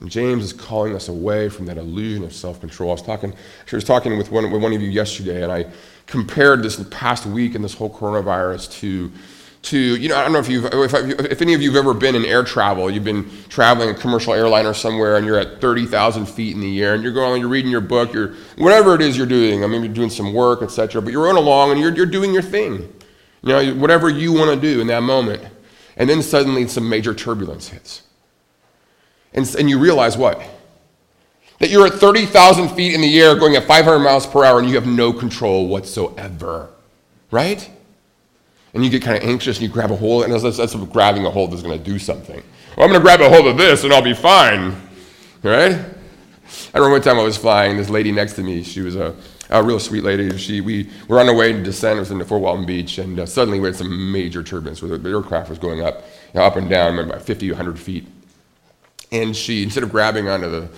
And 0.00 0.10
James 0.10 0.44
is 0.44 0.52
calling 0.52 0.94
us 0.94 1.08
away 1.08 1.48
from 1.48 1.66
that 1.66 1.76
illusion 1.76 2.24
of 2.24 2.32
self 2.32 2.60
control. 2.60 2.90
I 2.90 2.94
was 2.94 3.02
talking, 3.02 3.32
I 3.32 3.74
was 3.76 3.84
talking 3.84 4.16
with 4.16 4.30
one, 4.30 4.50
with 4.50 4.62
one 4.62 4.72
of 4.72 4.80
you 4.80 4.88
yesterday, 4.88 5.42
and 5.42 5.50
I 5.50 5.66
compared 6.06 6.62
this 6.62 6.82
past 6.90 7.26
week 7.26 7.54
and 7.54 7.64
this 7.64 7.74
whole 7.74 7.90
coronavirus 7.90 8.70
to 8.80 9.10
to, 9.62 9.78
you 9.78 10.08
know, 10.08 10.16
I 10.16 10.22
don't 10.22 10.32
know 10.32 10.38
if 10.38 10.48
you've, 10.48 10.64
if, 10.66 10.94
if 10.94 11.42
any 11.42 11.52
of 11.52 11.60
you 11.60 11.70
have 11.72 11.84
ever 11.84 11.92
been 11.92 12.14
in 12.14 12.24
air 12.24 12.44
travel, 12.44 12.90
you've 12.90 13.04
been 13.04 13.28
traveling 13.48 13.90
a 13.90 13.94
commercial 13.94 14.32
airliner 14.32 14.72
somewhere 14.72 15.16
and 15.16 15.26
you're 15.26 15.38
at 15.38 15.60
30,000 15.60 16.26
feet 16.26 16.54
in 16.54 16.60
the 16.60 16.82
air 16.82 16.94
and 16.94 17.02
you're 17.02 17.12
going, 17.12 17.40
you're 17.40 17.50
reading 17.50 17.70
your 17.70 17.80
book, 17.80 18.12
you're, 18.12 18.34
whatever 18.56 18.94
it 18.94 19.00
is 19.00 19.16
you're 19.16 19.26
doing, 19.26 19.64
I 19.64 19.66
mean, 19.66 19.82
you're 19.82 19.92
doing 19.92 20.10
some 20.10 20.32
work, 20.32 20.62
etc. 20.62 21.02
but 21.02 21.12
you're 21.12 21.24
running 21.24 21.42
along 21.42 21.72
and 21.72 21.80
you're, 21.80 21.94
you're 21.94 22.06
doing 22.06 22.32
your 22.32 22.42
thing. 22.42 22.92
You 23.42 23.48
know, 23.48 23.74
whatever 23.74 24.08
you 24.08 24.32
want 24.32 24.50
to 24.50 24.60
do 24.60 24.80
in 24.80 24.86
that 24.88 25.02
moment. 25.02 25.42
And 25.96 26.08
then 26.08 26.22
suddenly 26.22 26.66
some 26.68 26.88
major 26.88 27.12
turbulence 27.12 27.68
hits. 27.68 28.02
And, 29.32 29.52
and 29.56 29.68
you 29.68 29.78
realize 29.78 30.16
what? 30.16 30.40
That 31.58 31.70
you're 31.70 31.86
at 31.86 31.94
30,000 31.94 32.68
feet 32.70 32.94
in 32.94 33.00
the 33.00 33.20
air 33.20 33.34
going 33.36 33.56
at 33.56 33.64
500 33.64 33.98
miles 33.98 34.26
per 34.26 34.44
hour 34.44 34.60
and 34.60 34.68
you 34.68 34.76
have 34.76 34.86
no 34.86 35.12
control 35.12 35.66
whatsoever. 35.66 36.70
Right? 37.30 37.68
And 38.74 38.84
you 38.84 38.90
get 38.90 39.02
kind 39.02 39.16
of 39.16 39.28
anxious 39.28 39.58
and 39.58 39.66
you 39.66 39.72
grab 39.72 39.90
a 39.90 39.96
hold, 39.96 40.24
and 40.24 40.32
that's, 40.32 40.56
that's 40.56 40.74
grabbing 40.74 41.24
a 41.24 41.30
hold 41.30 41.52
that's 41.52 41.62
going 41.62 41.78
to 41.78 41.84
do 41.84 41.98
something. 41.98 42.42
Well, 42.76 42.86
I'm 42.86 42.92
going 42.92 43.00
to 43.00 43.04
grab 43.04 43.20
a 43.20 43.28
hold 43.28 43.46
of 43.46 43.56
this 43.56 43.84
and 43.84 43.92
I'll 43.92 44.02
be 44.02 44.14
fine. 44.14 44.76
Right? 45.42 45.72
I 46.74 46.78
remember 46.78 46.92
one 46.92 47.02
time 47.02 47.18
I 47.18 47.22
was 47.22 47.36
flying, 47.36 47.76
this 47.76 47.90
lady 47.90 48.12
next 48.12 48.34
to 48.34 48.42
me, 48.42 48.62
she 48.62 48.80
was 48.80 48.96
a, 48.96 49.14
a 49.50 49.62
real 49.62 49.78
sweet 49.78 50.04
lady. 50.04 50.36
She, 50.38 50.60
we 50.60 50.90
were 51.08 51.20
on 51.20 51.28
our 51.28 51.34
way 51.34 51.52
to 51.52 51.62
descent, 51.62 51.96
it 51.96 52.00
was 52.00 52.10
in 52.10 52.24
Fort 52.24 52.40
Walton 52.40 52.66
Beach, 52.66 52.98
and 52.98 53.20
uh, 53.20 53.26
suddenly 53.26 53.60
we 53.60 53.66
had 53.68 53.76
some 53.76 54.12
major 54.12 54.42
turbulence 54.42 54.82
where 54.82 54.96
the 54.96 55.08
aircraft 55.08 55.50
was 55.50 55.58
going 55.58 55.82
up, 55.82 56.04
you 56.32 56.40
know, 56.40 56.46
up 56.46 56.56
and 56.56 56.68
down, 56.68 56.98
about 56.98 57.22
50, 57.22 57.50
100 57.50 57.78
feet. 57.78 58.06
And 59.12 59.34
she, 59.34 59.62
instead 59.62 59.82
of 59.82 59.90
grabbing 59.90 60.28
onto 60.28 60.50
the, 60.50 60.68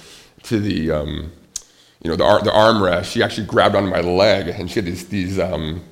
to 0.45 0.61
the, 0.61 0.91
um, 0.91 1.33
you 2.03 2.11
know, 2.11 2.17
the, 2.17 2.25
ar- 2.25 2.43
the 2.43 2.51
armrest, 2.51 3.13
she 3.13 3.23
actually 3.23 3.47
grabbed 3.47 3.75
onto 3.75 3.91
my 3.91 4.01
leg, 4.01 4.49
and 4.49 4.69
she 4.71 4.77
had 4.77 4.87
these, 4.87 5.07
these 5.09 5.39
um, 5.39 5.83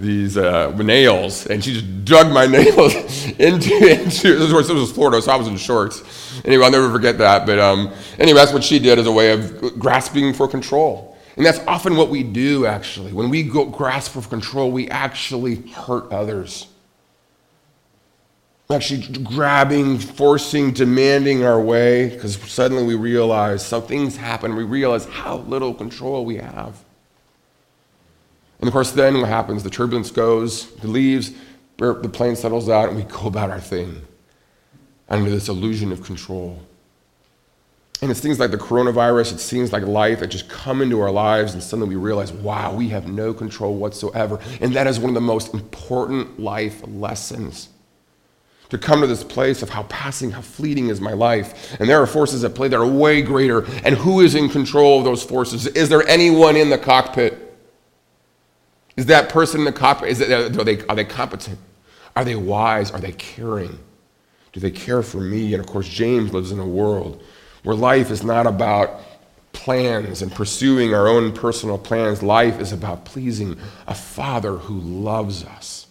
these 0.00 0.36
uh, 0.36 0.70
nails, 0.76 1.46
and 1.46 1.62
she 1.62 1.74
just 1.74 2.04
dug 2.04 2.32
my 2.32 2.46
nails 2.58 2.94
into, 3.38 3.74
into 3.74 4.36
this 4.36 4.52
was, 4.52 4.68
this 4.68 4.76
was 4.76 4.92
Florida, 4.92 5.20
so 5.20 5.32
I 5.32 5.36
was 5.36 5.46
in 5.46 5.56
shorts. 5.56 6.02
Anyway, 6.44 6.64
I'll 6.64 6.70
never 6.70 6.90
forget 6.90 7.18
that. 7.18 7.46
But 7.46 7.58
um, 7.58 7.92
anyway, 8.18 8.38
that's 8.38 8.52
what 8.52 8.64
she 8.64 8.78
did 8.78 8.98
as 8.98 9.06
a 9.06 9.12
way 9.12 9.32
of 9.32 9.78
grasping 9.78 10.32
for 10.32 10.48
control. 10.48 11.16
And 11.36 11.46
that's 11.46 11.60
often 11.60 11.96
what 11.96 12.10
we 12.10 12.22
do, 12.22 12.66
actually. 12.66 13.12
When 13.12 13.30
we 13.30 13.42
go 13.42 13.64
grasp 13.64 14.12
for 14.12 14.22
control, 14.22 14.70
we 14.70 14.88
actually 14.88 15.56
hurt 15.70 16.10
others. 16.12 16.66
Actually 18.70 19.24
grabbing, 19.24 19.98
forcing, 19.98 20.72
demanding 20.72 21.44
our 21.44 21.60
way, 21.60 22.10
because 22.10 22.36
suddenly 22.36 22.84
we 22.84 22.94
realize 22.94 23.64
something's 23.64 24.16
happened. 24.16 24.56
We 24.56 24.64
realize 24.64 25.06
how 25.06 25.38
little 25.38 25.74
control 25.74 26.24
we 26.24 26.36
have. 26.36 26.84
And 28.60 28.68
of 28.68 28.72
course, 28.72 28.92
then 28.92 29.20
what 29.20 29.28
happens? 29.28 29.62
The 29.62 29.70
turbulence 29.70 30.10
goes, 30.10 30.70
the 30.76 30.88
leaves, 30.88 31.32
er, 31.80 31.94
the 31.94 32.08
plane 32.08 32.36
settles 32.36 32.68
out, 32.68 32.88
and 32.90 32.96
we 32.96 33.04
go 33.04 33.26
about 33.26 33.50
our 33.50 33.60
thing 33.60 34.02
under 35.08 35.30
this 35.30 35.48
illusion 35.48 35.92
of 35.92 36.02
control. 36.04 36.60
And 38.02 38.10
it's 38.10 38.20
things 38.20 38.38
like 38.38 38.50
the 38.50 38.58
coronavirus, 38.58 39.34
it 39.34 39.40
seems 39.40 39.72
like 39.72 39.82
life 39.82 40.20
that 40.20 40.28
just 40.28 40.48
come 40.48 40.80
into 40.80 41.00
our 41.00 41.10
lives, 41.10 41.52
and 41.52 41.62
suddenly 41.62 41.94
we 41.94 42.00
realize, 42.00 42.32
wow, 42.32 42.72
we 42.74 42.88
have 42.88 43.08
no 43.08 43.34
control 43.34 43.76
whatsoever. 43.76 44.38
And 44.60 44.74
that 44.74 44.86
is 44.86 44.98
one 44.98 45.10
of 45.10 45.14
the 45.14 45.20
most 45.20 45.52
important 45.52 46.38
life 46.38 46.82
lessons. 46.86 47.68
To 48.70 48.78
come 48.78 49.00
to 49.00 49.06
this 49.06 49.24
place 49.24 49.62
of 49.62 49.68
how 49.68 49.82
passing, 49.84 50.30
how 50.30 50.40
fleeting 50.42 50.88
is 50.88 51.00
my 51.00 51.12
life. 51.12 51.76
And 51.80 51.88
there 51.88 52.00
are 52.00 52.06
forces 52.06 52.44
at 52.44 52.54
play 52.54 52.68
that 52.68 52.76
are 52.76 52.86
way 52.86 53.20
greater. 53.20 53.64
And 53.84 53.96
who 53.96 54.20
is 54.20 54.34
in 54.34 54.48
control 54.48 55.00
of 55.00 55.04
those 55.04 55.24
forces? 55.24 55.66
Is 55.66 55.88
there 55.88 56.06
anyone 56.06 56.56
in 56.56 56.70
the 56.70 56.78
cockpit? 56.78 57.49
Is 58.96 59.06
that 59.06 59.28
person 59.28 59.64
the 59.64 59.72
cop? 59.72 60.02
is 60.02 60.20
it, 60.20 60.30
are, 60.30 60.64
they, 60.64 60.84
are 60.86 60.96
they 60.96 61.04
competent? 61.04 61.58
Are 62.16 62.24
they 62.24 62.36
wise? 62.36 62.90
Are 62.90 63.00
they 63.00 63.12
caring? 63.12 63.78
Do 64.52 64.60
they 64.60 64.70
care 64.70 65.02
for 65.02 65.20
me? 65.20 65.54
And 65.54 65.62
of 65.62 65.66
course, 65.68 65.88
James 65.88 66.32
lives 66.32 66.52
in 66.52 66.58
a 66.58 66.66
world 66.66 67.22
where 67.62 67.76
life 67.76 68.10
is 68.10 68.22
not 68.22 68.46
about 68.46 69.00
plans 69.52 70.22
and 70.22 70.32
pursuing 70.32 70.94
our 70.94 71.08
own 71.08 71.32
personal 71.32 71.78
plans. 71.78 72.22
Life 72.22 72.60
is 72.60 72.72
about 72.72 73.04
pleasing 73.04 73.58
a 73.86 73.94
Father 73.94 74.56
who 74.56 74.78
loves 74.80 75.44
us, 75.44 75.86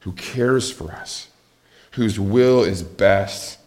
who 0.00 0.12
cares 0.12 0.70
for 0.70 0.92
us, 0.92 1.28
whose 1.92 2.18
will 2.18 2.62
is 2.62 2.82
best. 2.82 3.58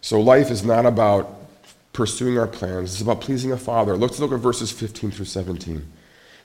So 0.00 0.20
life 0.20 0.50
is 0.50 0.64
not 0.64 0.86
about 0.86 1.35
pursuing 1.96 2.38
our 2.38 2.46
plans. 2.46 2.92
It's 2.92 3.00
about 3.00 3.22
pleasing 3.22 3.52
a 3.52 3.56
father. 3.56 3.96
Let's 3.96 4.20
look 4.20 4.30
at 4.30 4.38
verses 4.38 4.70
15 4.70 5.10
through 5.10 5.24
17. 5.24 5.82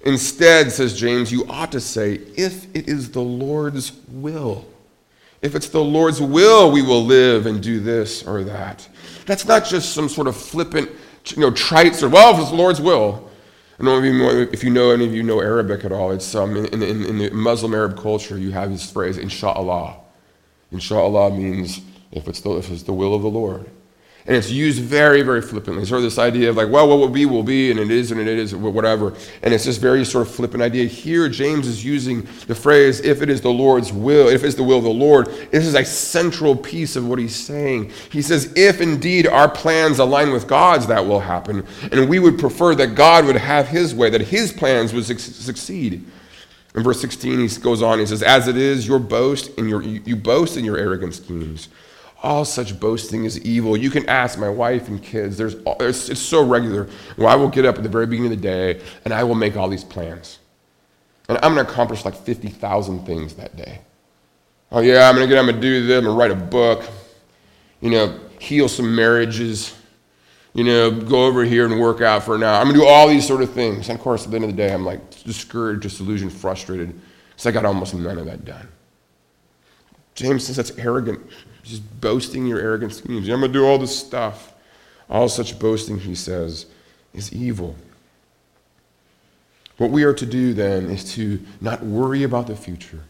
Instead, 0.06 0.72
says 0.72 0.98
James, 0.98 1.30
you 1.30 1.46
ought 1.50 1.74
to 1.74 1.82
say, 1.82 2.14
if 2.38 2.74
it 2.74 2.88
is 2.88 3.12
the 3.12 3.22
Lord's 3.22 3.92
will. 4.08 4.66
If 5.42 5.54
it's 5.54 5.68
the 5.68 5.84
Lord's 5.84 6.22
will, 6.22 6.72
we 6.72 6.82
will 6.82 7.04
live 7.04 7.48
and 7.48 7.62
do 7.62 7.82
this 7.82 8.26
or 8.26 8.44
that. 8.46 8.88
That's 9.26 9.46
not 9.46 9.66
just 9.66 9.94
some 9.94 10.08
sort 10.08 10.28
of 10.28 10.38
flippant, 10.38 10.90
you 11.26 11.42
know, 11.42 11.52
trite 11.52 12.02
or, 12.02 12.08
well, 12.08 12.34
if 12.34 12.40
it's 12.40 12.50
the 12.50 12.56
Lord's 12.56 12.80
will. 12.80 13.30
I 13.78 13.84
know 13.84 14.02
if 14.02 14.64
you 14.64 14.70
know 14.70 14.92
any 14.92 15.06
of 15.06 15.14
you 15.14 15.24
know 15.24 15.42
Arabic 15.42 15.84
at 15.84 15.92
all. 15.92 16.12
It's 16.12 16.34
um, 16.34 16.56
in, 16.56 16.82
in, 16.82 17.04
in 17.06 17.18
the 17.18 17.30
Muslim 17.32 17.74
Arab 17.74 17.98
culture, 17.98 18.38
you 18.38 18.52
have 18.52 18.72
this 18.72 18.90
phrase, 18.90 19.18
inshallah. 19.18 19.98
Inshallah 20.72 21.36
means 21.36 21.82
if 22.12 22.28
it's 22.30 22.40
the, 22.40 22.52
if 22.52 22.72
it's 22.72 22.84
the 22.84 22.94
will 22.94 23.14
of 23.14 23.24
the 23.24 23.30
Lord. 23.30 23.70
And 24.28 24.36
it's 24.36 24.52
used 24.52 24.82
very, 24.82 25.24
very 25.24 25.42
flippantly. 25.42 25.84
Sort 25.86 26.00
of 26.00 26.04
this 26.04 26.20
idea 26.20 26.52
of 26.52 26.56
like, 26.56 26.70
well, 26.70 26.88
what 26.88 27.00
will 27.00 27.10
be, 27.10 27.26
will 27.26 27.42
be, 27.42 27.72
and 27.72 27.80
it 27.80 27.90
is, 27.90 28.12
and 28.12 28.22
it 28.22 28.28
is, 28.28 28.54
whatever. 28.54 29.16
And 29.42 29.54
it's 29.54 29.66
this 29.66 29.78
very 29.78 30.06
sort 30.06 30.28
of 30.28 30.34
flippant 30.34 30.62
idea. 30.62 30.86
Here, 30.86 31.28
James 31.28 31.66
is 31.66 31.84
using 31.84 32.28
the 32.46 32.54
phrase, 32.54 33.00
if 33.00 33.24
it 33.24 33.30
is 33.30 33.42
the 33.42 33.50
Lord's 33.50 33.92
will, 33.92 34.28
if 34.28 34.44
it's 34.44 34.56
the 34.56 34.64
will 34.64 34.78
of 34.78 34.84
the 34.84 34.90
Lord. 34.90 35.28
This 35.52 35.66
is 35.66 35.74
a 35.74 35.84
central 35.84 36.56
piece 36.56 36.96
of 36.96 37.08
what 37.08 37.18
he's 37.18 37.36
saying. 37.36 37.92
He 38.12 38.22
says, 38.22 38.54
if 38.56 38.80
indeed 38.80 39.26
our 39.26 39.50
plans 39.50 39.98
align 39.98 40.32
with 40.32 40.48
God's, 40.48 40.86
that 40.88 41.06
will 41.06 41.20
happen. 41.20 41.66
And 41.92 42.08
we 42.08 42.20
would 42.20 42.38
prefer 42.38 42.76
that 42.76 42.94
God 42.94 43.26
would 43.26 43.38
have 43.38 43.68
his 43.70 43.96
way, 43.96 44.12
that 44.12 44.22
his 44.22 44.54
plans 44.54 44.94
would 44.94 45.06
succeed. 45.06 46.06
In 46.76 46.84
verse 46.84 47.02
16, 47.02 47.50
he 47.50 47.60
goes 47.60 47.82
on, 47.82 48.00
he 48.00 48.06
says, 48.06 48.24
As 48.24 48.48
it 48.48 48.56
is, 48.56 48.88
your 48.88 49.00
boast 49.00 49.50
in 49.58 49.68
your, 49.68 49.82
you 49.82 50.16
boast 50.16 50.58
in 50.58 50.64
your 50.64 50.78
arrogant 50.78 51.16
schemes. 51.16 51.70
All 52.24 52.46
such 52.46 52.80
boasting 52.80 53.26
is 53.26 53.40
evil. 53.42 53.76
You 53.76 53.90
can 53.90 54.08
ask 54.08 54.38
my 54.38 54.50
wife 54.50 54.88
and 54.88 55.02
kids. 55.02 55.38
There's, 55.38 55.56
it's, 55.56 56.10
it's 56.10 56.22
so 56.22 56.46
regular. 56.46 56.88
Well, 57.18 57.28
I 57.28 57.36
will 57.36 57.50
get 57.50 57.66
up 57.66 57.78
at 57.78 57.84
the 57.84 57.90
very 57.90 58.06
beginning 58.06 58.32
of 58.32 58.38
the 58.38 58.44
day 58.44 58.82
and 59.06 59.14
I 59.14 59.24
will 59.24 59.36
make 59.36 59.58
all 59.58 59.68
these 59.68 59.84
plans. 59.84 60.38
And 61.28 61.40
I'm 61.42 61.56
going 61.56 61.66
to 61.66 61.72
accomplish 61.72 62.06
like 62.06 62.16
50,000 62.16 63.06
things 63.06 63.34
that 63.36 63.56
day. 63.56 63.82
Oh, 64.72 64.82
yeah, 64.82 65.10
I'm 65.10 65.16
going 65.16 65.28
to 65.28 65.34
get, 65.34 65.40
I'm 65.40 65.46
going 65.46 65.56
to 65.56 65.62
do 65.62 65.86
this. 65.88 65.98
I'm 65.98 66.04
going 66.04 66.16
to 66.16 66.20
write 66.20 66.32
a 66.32 66.36
book, 66.36 66.88
you 67.82 67.90
know, 67.90 68.20
heal 68.40 68.70
some 68.70 68.96
marriages, 68.96 69.76
you 70.54 70.64
know, 70.64 70.92
go 70.92 71.26
over 71.26 71.44
here 71.44 71.66
and 71.66 71.80
work 71.80 72.02
out 72.02 72.24
for 72.24 72.36
an 72.36 72.44
hour. 72.44 72.58
I'm 72.58 72.66
going 72.66 72.76
to 72.76 72.82
do 72.82 72.88
all 72.88 73.08
these 73.08 73.26
sort 73.26 73.42
of 73.42 73.52
things. 73.52 73.90
And 73.90 73.98
of 73.98 74.04
course, 74.04 74.26
at 74.26 74.32
the 74.32 74.36
end 74.36 74.46
of 74.46 74.52
the 74.52 74.58
day, 74.58 74.72
I'm 74.74 74.86
like 74.86 75.24
discouraged, 75.24 75.82
disillusioned, 75.82 76.34
frustrated 76.34 77.00
because 77.30 77.48
I 77.48 77.52
got 77.52 77.66
almost 77.66 77.96
none 77.96 78.18
of 78.18 78.26
that 78.26 78.46
done. 78.46 78.68
James 80.14 80.46
says 80.46 80.58
that's 80.58 80.78
arrogant 80.78 81.20
just 81.63 82.02
boasting 82.02 82.45
your 82.45 82.60
arrogant 82.60 82.93
schemes. 82.93 83.30
I'm 83.30 83.39
going 83.39 83.52
to 83.52 83.60
do 83.60 83.65
all 83.65 83.78
this 83.78 83.97
stuff. 83.97 84.54
All 85.10 85.28
such 85.28 85.60
boasting, 85.60 86.00
he 86.00 86.15
says, 86.15 86.65
is 87.13 87.34
evil. 87.34 87.76
What 89.78 89.91
we 89.91 90.04
are 90.04 90.13
to 90.13 90.26
do 90.26 90.54
then 90.54 90.89
is 90.89 91.13
to 91.15 91.39
not 91.60 91.84
worry 91.84 92.24
about 92.24 92.47
the 92.47 92.56
future, 92.56 93.02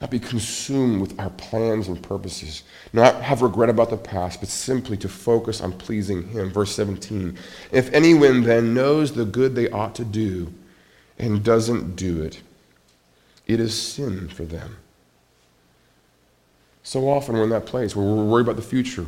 not 0.00 0.10
be 0.10 0.18
consumed 0.18 1.00
with 1.00 1.20
our 1.20 1.30
plans 1.30 1.86
and 1.86 2.02
purposes, 2.02 2.62
not 2.92 3.20
have 3.22 3.42
regret 3.42 3.68
about 3.68 3.90
the 3.90 3.98
past, 3.98 4.40
but 4.40 4.48
simply 4.48 4.96
to 4.96 5.08
focus 5.08 5.60
on 5.60 5.72
pleasing 5.74 6.26
Him. 6.28 6.50
Verse 6.50 6.74
17 6.74 7.36
If 7.70 7.92
anyone 7.92 8.42
then 8.42 8.72
knows 8.72 9.12
the 9.12 9.26
good 9.26 9.54
they 9.54 9.68
ought 9.70 9.94
to 9.96 10.04
do 10.04 10.52
and 11.18 11.44
doesn't 11.44 11.94
do 11.94 12.22
it, 12.22 12.40
it 13.46 13.60
is 13.60 13.78
sin 13.78 14.28
for 14.28 14.44
them. 14.44 14.78
So 16.82 17.08
often 17.08 17.34
we're 17.34 17.44
in 17.44 17.50
that 17.50 17.66
place 17.66 17.94
where 17.94 18.04
we're 18.04 18.24
worried 18.24 18.42
about 18.42 18.56
the 18.56 18.62
future. 18.62 19.06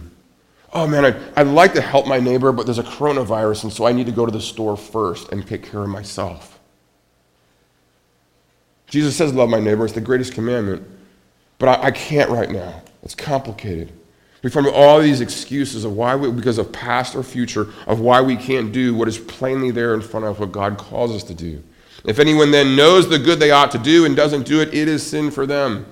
Oh 0.72 0.87
man, 0.87 1.04
I'd, 1.04 1.16
I'd 1.37 1.46
like 1.48 1.74
to 1.74 1.82
help 1.82 2.06
my 2.06 2.18
neighbor, 2.18 2.52
but 2.52 2.66
there's 2.66 2.78
a 2.78 2.85
coronavirus, 2.85 3.64
and 3.64 3.72
so 3.72 3.87
I 3.87 3.92
need 3.92 4.06
to 4.06 4.12
go 4.12 4.24
to 4.24 4.32
the 4.32 4.40
store 4.40 4.76
first 4.76 5.30
and 5.30 5.46
take 5.46 5.62
care 5.62 5.82
of 5.82 5.88
myself. 5.88 6.58
Jesus 8.92 9.16
says, 9.16 9.32
Love 9.32 9.48
my 9.48 9.58
neighbor. 9.58 9.85
It's 9.85 9.94
the 9.94 10.00
greatest 10.00 10.35
commandment. 10.35 10.87
But 11.58 11.80
I, 11.80 11.87
I 11.87 11.90
can't 11.92 12.30
right 12.30 12.50
now. 12.50 12.82
It's 13.02 13.14
complicated. 13.14 13.92
We 14.42 14.50
find 14.50 14.66
all 14.66 15.00
these 15.00 15.20
excuses 15.20 15.85
of 15.85 15.92
why 15.92 16.16
we, 16.16 16.30
because 16.30 16.58
of 16.58 16.72
past 16.72 17.14
or 17.14 17.22
future, 17.22 17.68
of 17.87 18.00
why 18.00 18.20
we 18.20 18.37
can't 18.37 18.72
do 18.72 18.94
what 18.94 19.08
is 19.08 19.18
plainly 19.18 19.70
there 19.70 19.94
in 19.94 20.00
front 20.00 20.26
of 20.26 20.40
what 20.40 20.52
God 20.52 20.76
calls 20.76 21.12
us 21.12 21.22
to 21.24 21.35
do. 21.35 21.62
If 22.04 22.18
anyone 22.18 22.50
then 22.50 22.74
knows 22.74 23.08
the 23.08 23.18
good 23.18 23.38
they 23.38 23.52
ought 23.52 23.70
to 23.70 23.78
do 23.78 24.04
and 24.04 24.16
doesn't 24.16 24.44
do 24.44 24.61
it, 24.61 24.74
it 24.74 24.88
is 24.88 25.06
sin 25.06 25.30
for 25.30 25.46
them. 25.46 25.87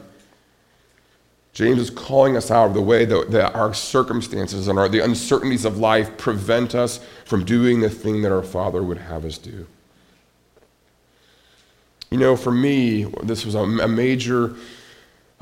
James 1.60 1.78
is 1.78 1.90
calling 1.90 2.38
us 2.38 2.50
out 2.50 2.68
of 2.68 2.72
the 2.72 2.80
way 2.80 3.04
that, 3.04 3.30
that 3.32 3.54
our 3.54 3.74
circumstances 3.74 4.66
and 4.66 4.78
our, 4.78 4.88
the 4.88 5.04
uncertainties 5.04 5.66
of 5.66 5.76
life 5.76 6.16
prevent 6.16 6.74
us 6.74 7.00
from 7.26 7.44
doing 7.44 7.80
the 7.80 7.90
thing 7.90 8.22
that 8.22 8.32
our 8.32 8.42
Father 8.42 8.82
would 8.82 8.96
have 8.96 9.26
us 9.26 9.36
do. 9.36 9.66
You 12.10 12.16
know, 12.16 12.34
for 12.34 12.50
me, 12.50 13.04
this 13.24 13.44
was 13.44 13.54
a, 13.54 13.58
a 13.58 13.86
major, 13.86 14.56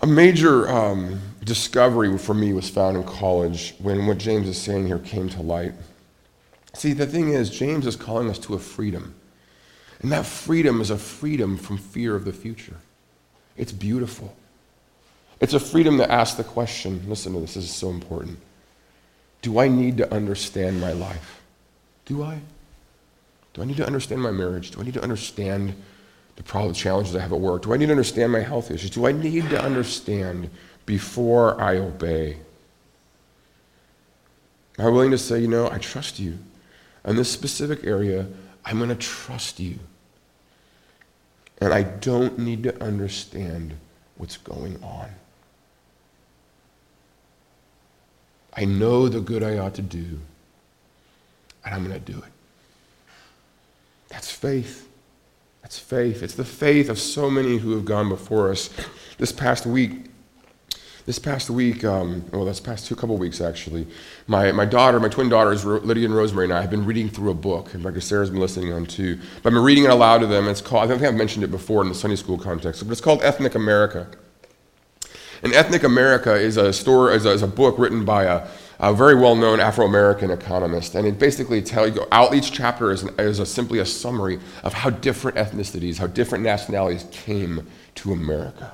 a 0.01 0.09
major 0.09 0.69
um, 0.69 1.21
discovery 1.45 2.19
for 2.19 2.35
me 2.35 2.53
was 2.53 2.69
found 2.69 2.97
in 2.97 3.05
college 3.05 3.77
when 3.79 4.05
what 4.09 4.19
James 4.19 4.49
is 4.49 4.59
saying 4.59 4.89
here 4.89 4.99
came 4.99 5.29
to 5.29 5.41
light. 5.41 5.75
See, 6.75 6.95
the 6.95 7.07
thing 7.07 7.29
is, 7.29 7.49
James 7.49 7.87
is 7.87 7.95
calling 7.95 8.29
us 8.29 8.41
to 8.41 8.55
a 8.55 8.59
freedom. 8.59 9.15
And 10.01 10.11
that 10.11 10.27
freedom 10.27 10.81
is 10.81 10.91
a 10.91 10.99
freedom 10.99 11.57
from 11.57 11.79
fear 11.79 12.17
of 12.17 12.25
the 12.25 12.33
future. 12.33 12.79
It's 13.57 13.71
beautiful. 13.71 14.35
It's 15.41 15.55
a 15.55 15.61
freedom 15.61 15.99
to 15.99 16.11
ask 16.11 16.37
the 16.37 16.45
question 16.45 17.03
listen 17.09 17.33
to 17.35 17.41
this, 17.41 17.55
this 17.55 17.65
is 17.65 17.75
so 17.75 17.91
important. 17.91 18.39
Do 19.43 19.61
I 19.61 19.69
need 19.69 19.99
to 19.99 20.13
understand 20.13 20.81
my 20.81 20.93
life? 20.93 21.41
Do 22.05 22.23
I? 22.23 22.41
Do 23.55 23.63
I 23.63 23.65
need 23.65 23.77
to 23.77 23.87
understand 23.87 24.21
my 24.21 24.31
marriage? 24.31 24.73
Do 24.73 24.81
I 24.81 24.85
need 24.85 24.95
to 24.95 25.03
understand 25.03 25.75
the 26.37 26.43
problem, 26.43 26.75
challenges 26.75 27.15
I 27.15 27.21
have 27.21 27.33
at 27.33 27.41
work? 27.41 27.63
Do 27.63 27.75
I 27.75 27.77
need 27.77 27.87
to 27.87 27.93
understand 27.93 28.33
my 28.33 28.41
health 28.41 28.71
issues? 28.71 28.91
Do 28.91 29.07
I 29.07 29.13
need 29.13 29.49
to 29.51 29.63
understand 29.63 30.51
before 30.87 31.61
I 31.61 31.77
obey? 31.77 32.39
Am 34.79 34.87
I 34.87 34.89
willing 34.91 35.11
to 35.11 35.19
say, 35.19 35.41
you 35.41 35.49
know, 35.49 35.71
I 35.71 35.79
trust 35.79 36.19
you. 36.19 36.39
In 37.05 37.17
this 37.17 37.31
specific 37.31 37.85
area, 37.85 38.27
I'm 38.65 38.79
going 38.79 38.91
to 38.91 38.95
trust 38.95 39.59
you. 39.59 39.79
And 41.61 41.73
I 41.73 41.83
don't 41.83 42.39
need 42.39 42.63
to 42.65 42.83
understand 42.83 43.75
what's 44.17 44.37
going 44.37 44.83
on. 44.83 45.09
I 48.59 48.65
know 48.65 49.09
the 49.09 49.21
good 49.21 49.45
I 49.45 49.59
ought 49.59 49.75
to 49.75 49.83
do, 49.83 50.19
and 51.65 51.73
I'm 51.73 51.87
going 51.87 51.95
to 51.95 52.13
do 52.13 52.19
it. 52.19 52.33
That's 54.09 54.33
faith. 54.33 54.89
That's 55.63 55.79
faith. 55.79 56.25
It's 56.25 56.35
the 56.35 56.45
faith 56.45 56.89
of 56.89 56.99
so 56.99 57.31
many 57.31 57.59
who 57.59 57.71
have 57.77 57.85
gone 57.85 58.09
before 58.09 58.51
us. 58.51 58.71
This 59.17 59.31
past 59.31 59.65
week, 59.65 60.07
this 61.07 61.21
past 61.21 61.51
week, 61.51 61.85
um, 61.85 62.25
well, 62.33 62.45
this 62.45 62.59
past 62.59 62.87
two 62.87 62.97
couple 62.97 63.17
weeks 63.17 63.41
actually, 63.41 63.87
my, 64.27 64.51
my 64.51 64.65
daughter, 64.65 64.99
my 64.99 65.09
twin 65.09 65.29
daughters, 65.29 65.65
Lydia 65.65 66.07
and 66.07 66.17
Rosemary, 66.17 66.47
and 66.47 66.53
I 66.53 66.61
have 66.61 66.71
been 66.71 66.85
reading 66.85 67.09
through 67.09 67.31
a 67.31 67.35
book, 67.35 67.75
and 67.75 67.85
Dr. 67.85 68.01
Sarah's 68.01 68.31
been 68.31 68.41
listening 68.41 68.73
on 68.73 68.87
too. 68.87 69.21
But 69.45 69.51
I've 69.51 69.55
been 69.55 69.63
reading 69.63 69.85
it 69.85 69.91
aloud 69.91 70.19
to 70.19 70.27
them. 70.27 70.49
It's 70.49 70.61
called, 70.61 70.83
I 70.83 70.89
think 70.89 71.07
I've 71.07 71.15
mentioned 71.15 71.45
it 71.45 71.53
before 71.53 71.81
in 71.83 71.89
the 71.89 71.95
Sunday 71.95 72.17
school 72.17 72.37
context, 72.37 72.85
but 72.85 72.91
it's 72.91 73.01
called 73.01 73.23
Ethnic 73.23 73.55
America. 73.55 74.09
And 75.43 75.53
Ethnic 75.53 75.85
America 75.85 76.35
is 76.35 76.57
a, 76.57 76.73
story, 76.73 77.15
is 77.15 77.25
a, 77.25 77.31
is 77.31 77.43
a 77.43 77.47
book 77.47 77.79
written 77.79 78.05
by 78.05 78.25
a, 78.25 78.49
a 78.81 78.93
very 78.93 79.15
well-known 79.15 79.61
Afro-American 79.61 80.31
economist, 80.31 80.95
and 80.95 81.07
it 81.07 81.19
basically 81.19 81.63
tells 81.63 81.95
you 81.95 82.07
out 82.13 82.35
each 82.35 82.53
chapter 82.53 82.91
is, 82.91 83.03
an, 83.03 83.15
is 83.19 83.39
a, 83.39 83.47
simply 83.47 83.79
a 83.81 83.87
summary 83.87 84.39
of 84.63 84.73
how 84.73 84.91
different 84.91 85.37
ethnicities, 85.37 85.99
how 85.99 86.07
different 86.07 86.45
nationalities 86.45 87.07
came 87.11 87.67
to 87.97 88.13
America. 88.13 88.73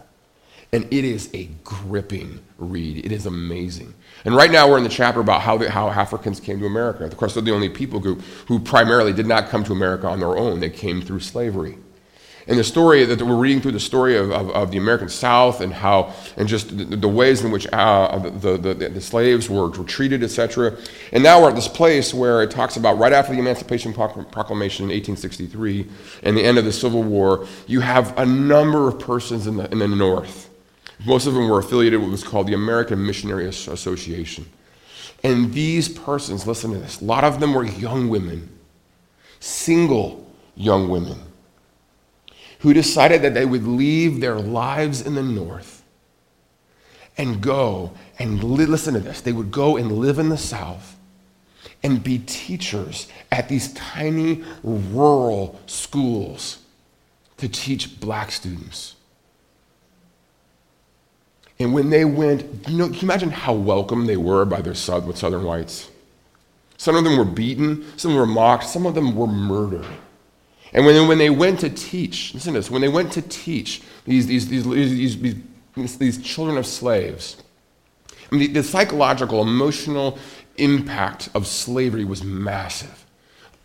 And 0.72 0.92
it 0.92 1.04
is 1.04 1.30
a 1.34 1.44
gripping 1.62 2.40
read. 2.58 3.06
It 3.06 3.12
is 3.12 3.26
amazing. 3.26 3.94
And 4.24 4.34
right 4.34 4.50
now 4.50 4.68
we're 4.68 4.78
in 4.78 4.82
the 4.82 4.90
chapter 4.90 5.20
about 5.20 5.40
how, 5.40 5.56
the, 5.56 5.70
how 5.70 5.88
Africans 5.88 6.40
came 6.40 6.58
to 6.58 6.66
America. 6.66 7.04
Of 7.04 7.16
course, 7.16 7.34
they're 7.34 7.44
the 7.44 7.52
only 7.52 7.68
people 7.68 8.00
group 8.00 8.22
who 8.48 8.58
primarily 8.58 9.12
did 9.12 9.26
not 9.26 9.50
come 9.50 9.62
to 9.64 9.72
America 9.72 10.08
on 10.08 10.18
their 10.18 10.36
own. 10.36 10.58
They 10.58 10.70
came 10.70 11.00
through 11.00 11.20
slavery. 11.20 11.78
And 12.46 12.58
the 12.58 12.64
story 12.64 13.04
that 13.04 13.22
we're 13.22 13.36
reading 13.36 13.62
through 13.62 13.72
the 13.72 13.80
story 13.80 14.18
of, 14.18 14.30
of, 14.30 14.50
of 14.50 14.70
the 14.70 14.76
American 14.76 15.08
South 15.08 15.62
and 15.62 15.72
how, 15.72 16.12
and 16.36 16.46
just 16.46 16.76
the, 16.76 16.84
the 16.84 17.08
ways 17.08 17.42
in 17.42 17.50
which 17.50 17.66
uh, 17.72 18.18
the, 18.18 18.58
the, 18.58 18.74
the, 18.74 19.00
slaves 19.00 19.48
were, 19.48 19.70
were 19.70 19.84
treated, 19.84 20.22
etc. 20.22 20.76
And 21.12 21.22
now 21.22 21.40
we're 21.40 21.48
at 21.48 21.54
this 21.54 21.68
place 21.68 22.12
where 22.12 22.42
it 22.42 22.50
talks 22.50 22.76
about 22.76 22.98
right 22.98 23.14
after 23.14 23.32
the 23.32 23.38
Emancipation 23.38 23.94
Proclamation 23.94 24.84
in 24.84 24.90
1863 24.90 25.88
and 26.22 26.36
the 26.36 26.44
end 26.44 26.58
of 26.58 26.66
the 26.66 26.72
Civil 26.72 27.02
War, 27.02 27.46
you 27.66 27.80
have 27.80 28.16
a 28.18 28.26
number 28.26 28.88
of 28.88 28.98
persons 28.98 29.46
in 29.46 29.56
the, 29.56 29.70
in 29.72 29.78
the 29.78 29.88
North. 29.88 30.50
Most 31.06 31.26
of 31.26 31.32
them 31.32 31.48
were 31.48 31.60
affiliated 31.60 31.98
with 31.98 32.08
what 32.08 32.12
was 32.12 32.24
called 32.24 32.46
the 32.46 32.54
American 32.54 33.04
Missionary 33.04 33.46
Association. 33.46 34.44
And 35.22 35.54
these 35.54 35.88
persons, 35.88 36.46
listen 36.46 36.72
to 36.72 36.78
this, 36.78 37.00
a 37.00 37.04
lot 37.04 37.24
of 37.24 37.40
them 37.40 37.54
were 37.54 37.64
young 37.64 38.10
women, 38.10 38.50
single 39.40 40.30
young 40.56 40.90
women 40.90 41.18
who 42.64 42.72
decided 42.72 43.20
that 43.20 43.34
they 43.34 43.44
would 43.44 43.66
leave 43.66 44.22
their 44.22 44.36
lives 44.36 45.02
in 45.02 45.14
the 45.14 45.22
north 45.22 45.84
and 47.18 47.42
go 47.42 47.92
and 48.18 48.42
li- 48.42 48.64
listen 48.64 48.94
to 48.94 49.00
this. 49.00 49.20
They 49.20 49.32
would 49.32 49.50
go 49.50 49.76
and 49.76 49.92
live 49.92 50.18
in 50.18 50.30
the 50.30 50.38
south 50.38 50.96
and 51.82 52.02
be 52.02 52.20
teachers 52.20 53.06
at 53.30 53.50
these 53.50 53.70
tiny 53.74 54.42
rural 54.62 55.60
schools 55.66 56.56
to 57.36 57.50
teach 57.50 58.00
black 58.00 58.32
students. 58.32 58.96
And 61.58 61.74
when 61.74 61.90
they 61.90 62.06
went, 62.06 62.66
you 62.66 62.78
know, 62.78 62.86
can 62.86 62.94
you 62.94 63.02
imagine 63.02 63.28
how 63.30 63.52
welcome 63.52 64.06
they 64.06 64.16
were 64.16 64.46
by 64.46 64.62
their 64.62 64.72
southern 64.72 65.44
whites? 65.44 65.90
Some 66.78 66.96
of 66.96 67.04
them 67.04 67.18
were 67.18 67.26
beaten, 67.26 67.84
some 67.98 68.14
were 68.14 68.24
mocked, 68.24 68.64
some 68.64 68.86
of 68.86 68.94
them 68.94 69.14
were 69.14 69.26
murdered. 69.26 69.84
And 70.74 70.84
when, 70.84 71.06
when 71.06 71.18
they 71.18 71.30
went 71.30 71.60
to 71.60 71.70
teach, 71.70 72.34
listen 72.34 72.52
to 72.52 72.58
this, 72.58 72.70
when 72.70 72.82
they 72.82 72.88
went 72.88 73.12
to 73.12 73.22
teach 73.22 73.82
these, 74.04 74.26
these, 74.26 74.48
these, 74.48 74.64
these, 74.64 75.38
these, 75.76 75.98
these 75.98 76.22
children 76.22 76.58
of 76.58 76.66
slaves, 76.66 77.36
I 78.10 78.34
mean, 78.34 78.40
the, 78.40 78.60
the 78.60 78.62
psychological, 78.62 79.40
emotional 79.40 80.18
impact 80.56 81.28
of 81.34 81.46
slavery 81.46 82.04
was 82.04 82.24
massive 82.24 83.04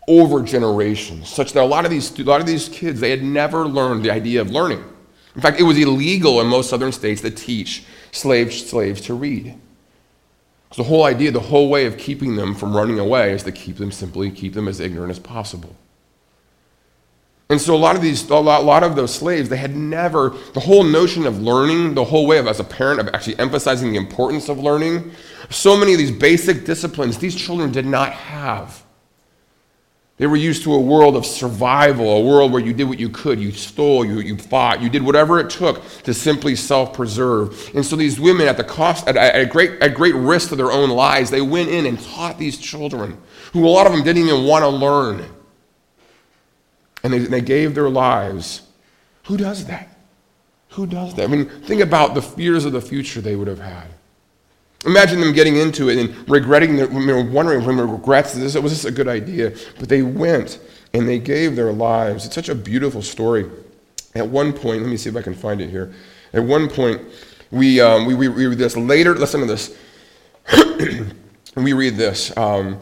over 0.08 0.42
generations, 0.42 1.28
such 1.28 1.52
that 1.52 1.62
a 1.62 1.66
lot 1.66 1.84
of 1.84 1.90
these, 1.90 2.18
a 2.18 2.24
lot 2.24 2.40
of 2.40 2.46
these 2.46 2.68
kids, 2.68 3.00
they 3.00 3.10
had 3.10 3.22
never 3.22 3.66
learned 3.66 4.04
the 4.04 4.10
idea 4.10 4.40
of 4.40 4.50
learning. 4.50 4.82
In 5.34 5.40
fact, 5.40 5.60
it 5.60 5.62
was 5.62 5.78
illegal 5.78 6.40
in 6.40 6.48
most 6.48 6.70
southern 6.70 6.90
states 6.90 7.20
to 7.20 7.30
teach 7.30 7.84
slave, 8.10 8.52
slaves 8.52 9.00
to 9.02 9.14
read. 9.14 9.56
So 10.72 10.82
the 10.82 10.88
whole 10.88 11.04
idea, 11.04 11.30
the 11.30 11.40
whole 11.40 11.68
way 11.68 11.86
of 11.86 11.96
keeping 11.98 12.36
them 12.36 12.54
from 12.54 12.76
running 12.76 12.98
away 12.98 13.32
is 13.32 13.44
to 13.44 13.52
keep 13.52 13.76
them 13.76 13.92
simply, 13.92 14.30
keep 14.30 14.54
them 14.54 14.66
as 14.66 14.80
ignorant 14.80 15.10
as 15.10 15.18
possible. 15.18 15.76
And 17.50 17.60
so 17.60 17.74
a 17.74 17.76
lot 17.76 17.96
of 17.96 18.02
these, 18.02 18.30
a 18.30 18.36
lot, 18.36 18.60
a 18.60 18.64
lot, 18.64 18.84
of 18.84 18.94
those 18.94 19.12
slaves, 19.12 19.48
they 19.48 19.56
had 19.56 19.74
never, 19.74 20.30
the 20.54 20.60
whole 20.60 20.84
notion 20.84 21.26
of 21.26 21.42
learning, 21.42 21.94
the 21.94 22.04
whole 22.04 22.24
way 22.24 22.38
of, 22.38 22.46
as 22.46 22.60
a 22.60 22.64
parent, 22.64 23.00
of 23.00 23.08
actually 23.08 23.36
emphasizing 23.40 23.90
the 23.90 23.98
importance 23.98 24.48
of 24.48 24.60
learning, 24.60 25.10
so 25.50 25.76
many 25.76 25.92
of 25.92 25.98
these 25.98 26.12
basic 26.12 26.64
disciplines, 26.64 27.18
these 27.18 27.34
children 27.34 27.72
did 27.72 27.86
not 27.86 28.12
have. 28.12 28.84
They 30.16 30.28
were 30.28 30.36
used 30.36 30.62
to 30.62 30.74
a 30.74 30.80
world 30.80 31.16
of 31.16 31.26
survival, 31.26 32.18
a 32.18 32.20
world 32.20 32.52
where 32.52 32.62
you 32.62 32.72
did 32.72 32.84
what 32.84 33.00
you 33.00 33.08
could. 33.08 33.40
You 33.40 33.50
stole, 33.50 34.04
you, 34.04 34.20
you 34.20 34.36
fought, 34.36 34.80
you 34.80 34.88
did 34.88 35.02
whatever 35.02 35.40
it 35.40 35.50
took 35.50 35.82
to 36.02 36.14
simply 36.14 36.54
self 36.54 36.92
preserve. 36.92 37.70
And 37.74 37.84
so 37.84 37.96
these 37.96 38.20
women, 38.20 38.46
at 38.46 38.58
the 38.58 38.64
cost, 38.64 39.08
at, 39.08 39.16
at, 39.16 39.50
great, 39.50 39.82
at 39.82 39.94
great 39.94 40.14
risk 40.14 40.50
to 40.50 40.56
their 40.56 40.70
own 40.70 40.90
lives, 40.90 41.30
they 41.30 41.40
went 41.40 41.70
in 41.70 41.86
and 41.86 41.98
taught 41.98 42.38
these 42.38 42.58
children, 42.58 43.20
who 43.54 43.66
a 43.66 43.70
lot 43.70 43.86
of 43.86 43.92
them 43.92 44.04
didn't 44.04 44.22
even 44.22 44.44
want 44.44 44.62
to 44.62 44.68
learn 44.68 45.24
and 47.02 47.12
they, 47.12 47.18
they 47.18 47.40
gave 47.40 47.74
their 47.74 47.88
lives. 47.88 48.62
Who 49.24 49.36
does 49.36 49.66
that? 49.66 49.88
Who 50.70 50.86
does 50.86 51.14
that? 51.14 51.24
I 51.24 51.26
mean, 51.26 51.46
think 51.46 51.80
about 51.80 52.14
the 52.14 52.22
fears 52.22 52.64
of 52.64 52.72
the 52.72 52.80
future 52.80 53.20
they 53.20 53.36
would 53.36 53.48
have 53.48 53.60
had. 53.60 53.88
Imagine 54.86 55.20
them 55.20 55.32
getting 55.32 55.56
into 55.56 55.90
it 55.90 55.98
and 55.98 56.28
regretting, 56.28 56.76
their, 56.76 56.90
you 56.90 57.06
know, 57.06 57.22
wondering 57.22 57.62
from 57.62 57.78
regrets, 57.80 58.32
this, 58.32 58.56
was 58.56 58.72
this 58.72 58.84
a 58.86 58.90
good 58.90 59.08
idea? 59.08 59.54
But 59.78 59.88
they 59.88 60.02
went 60.02 60.58
and 60.94 61.06
they 61.06 61.18
gave 61.18 61.54
their 61.54 61.72
lives. 61.72 62.24
It's 62.24 62.34
such 62.34 62.48
a 62.48 62.54
beautiful 62.54 63.02
story. 63.02 63.50
At 64.14 64.26
one 64.26 64.52
point, 64.52 64.82
let 64.82 64.90
me 64.90 64.96
see 64.96 65.10
if 65.10 65.16
I 65.16 65.22
can 65.22 65.34
find 65.34 65.60
it 65.60 65.68
here. 65.68 65.92
At 66.32 66.44
one 66.44 66.68
point, 66.68 67.02
we, 67.50 67.80
um, 67.80 68.06
we, 68.06 68.14
we 68.14 68.28
read 68.28 68.58
this. 68.58 68.76
Later, 68.76 69.14
listen 69.14 69.40
to 69.40 69.46
this. 69.46 69.76
we 71.56 71.72
read 71.72 71.96
this. 71.96 72.34
Um, 72.36 72.80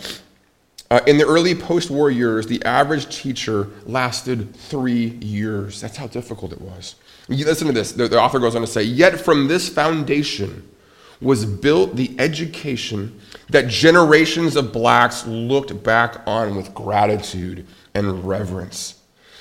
uh, 0.90 1.01
in 1.07 1.18
the 1.18 1.27
early 1.27 1.55
post 1.55 1.90
war 1.90 2.11
years, 2.11 2.46
the 2.46 2.64
average 2.64 3.14
teacher 3.14 3.68
lasted 3.85 4.55
three 4.55 5.09
years. 5.20 5.81
That's 5.81 5.96
how 5.96 6.07
difficult 6.07 6.53
it 6.53 6.61
was. 6.61 6.94
You 7.29 7.44
listen 7.44 7.66
to 7.66 7.74
this. 7.74 7.92
The, 7.92 8.09
the 8.09 8.20
author 8.20 8.38
goes 8.38 8.55
on 8.55 8.62
to 8.62 8.66
say, 8.66 8.83
Yet 8.83 9.20
from 9.20 9.48
this 9.48 9.68
foundation 9.68 10.68
was 11.20 11.44
built 11.44 11.96
the 11.96 12.14
education 12.18 13.20
that 13.51 13.68
generations 13.68 14.57
of 14.57 14.72
blacks 14.72 15.27
looked 15.27 15.83
back 15.83 16.22
on 16.27 16.57
with 16.57 16.72
gratitude 16.74 17.66
and 17.94 18.27
reverence. 18.27 18.97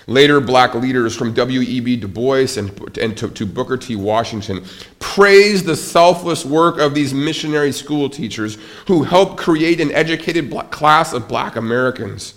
Later, 0.10 0.39
black 0.39 0.74
leaders 0.74 1.15
from 1.17 1.34
W.E.B. 1.34 1.98
Du 1.98 2.08
Bois 2.08 2.58
and, 2.58 2.98
and 2.98 3.17
to, 3.17 3.28
to, 3.28 3.46
Booker 3.46 3.76
T. 3.76 3.98
Washington 3.98 4.63
praised 5.00 5.65
the 5.65 5.76
selfless 5.76 6.46
work 6.46 6.80
of 6.80 6.96
these 6.96 7.13
missionary 7.13 7.74
school 7.74 8.10
teachers 8.10 8.58
who 8.88 9.04
helped 9.04 9.36
create 9.38 9.82
an 9.82 9.91
educated 9.91 10.50
class 10.72 11.12
of 11.12 11.28
black 11.28 11.58
Americans. 11.58 12.36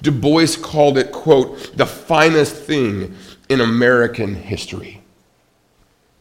Du 0.00 0.10
Bois 0.10 0.56
called 0.62 0.96
it, 0.96 1.12
quote, 1.12 1.76
the 1.76 1.84
finest 1.84 2.56
thing 2.56 3.14
in 3.50 3.60
American 3.60 4.34
history. 4.34 5.02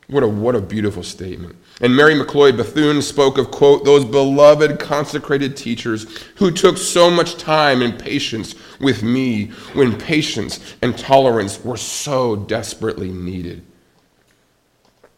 What 0.07 0.23
a, 0.23 0.27
what 0.27 0.55
a 0.55 0.61
beautiful 0.61 1.03
statement. 1.03 1.55
And 1.81 1.95
Mary 1.95 2.13
McLeod 2.13 2.57
Bethune 2.57 3.01
spoke 3.01 3.37
of, 3.37 3.51
quote, 3.51 3.85
those 3.85 4.03
beloved 4.03 4.79
consecrated 4.79 5.55
teachers 5.55 6.05
who 6.35 6.51
took 6.51 6.77
so 6.77 7.09
much 7.09 7.37
time 7.37 7.81
and 7.81 7.97
patience 7.97 8.55
with 8.81 9.01
me 9.01 9.47
when 9.73 9.97
patience 9.97 10.75
and 10.81 10.97
tolerance 10.97 11.63
were 11.63 11.77
so 11.77 12.35
desperately 12.35 13.11
needed. 13.11 13.63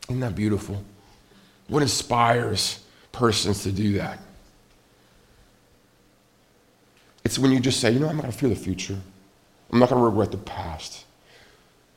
Isn't 0.07 0.19
that 0.19 0.35
beautiful? 0.35 0.83
What 1.67 1.81
inspires 1.81 2.83
persons 3.11 3.63
to 3.63 3.71
do 3.71 3.93
that? 3.93 4.19
It's 7.23 7.39
when 7.39 7.51
you 7.51 7.59
just 7.59 7.79
say, 7.79 7.91
you 7.91 7.99
know, 7.99 8.07
I'm 8.07 8.17
not 8.17 8.23
going 8.23 8.33
to 8.33 8.37
fear 8.37 8.49
the 8.49 8.55
future. 8.55 8.99
I'm 9.71 9.79
not 9.79 9.89
going 9.89 10.01
to 10.01 10.05
regret 10.05 10.31
the 10.31 10.37
past. 10.37 11.05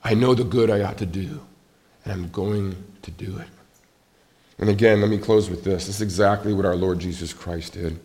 I 0.02 0.14
know 0.14 0.34
the 0.34 0.44
good 0.44 0.70
I 0.70 0.82
ought 0.82 0.98
to 0.98 1.06
do, 1.06 1.44
and 2.04 2.12
I'm 2.12 2.28
going 2.30 2.76
to 3.02 3.10
do 3.10 3.38
it. 3.38 3.48
And 4.58 4.68
again, 4.68 5.00
let 5.00 5.10
me 5.10 5.18
close 5.18 5.50
with 5.50 5.64
this. 5.64 5.86
This 5.86 5.96
is 5.96 6.02
exactly 6.02 6.52
what 6.52 6.64
our 6.64 6.76
Lord 6.76 7.00
Jesus 7.00 7.32
Christ 7.32 7.72
did. 7.74 7.98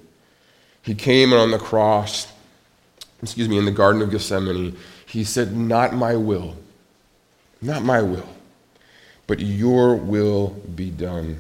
He 0.82 0.96
came 0.96 1.34
on 1.34 1.52
the 1.52 1.60
cross, 1.60 2.32
excuse 3.22 3.48
me, 3.48 3.58
in 3.58 3.66
the 3.66 3.72
Garden 3.72 4.02
of 4.02 4.10
Gethsemane. 4.10 4.76
He 5.06 5.24
said, 5.24 5.56
Not 5.56 5.94
my 5.94 6.16
will, 6.16 6.56
not 7.62 7.84
my 7.84 8.02
will, 8.02 8.30
but 9.28 9.40
your 9.40 9.96
will 9.96 10.50
be 10.76 10.90
done. 10.90 11.40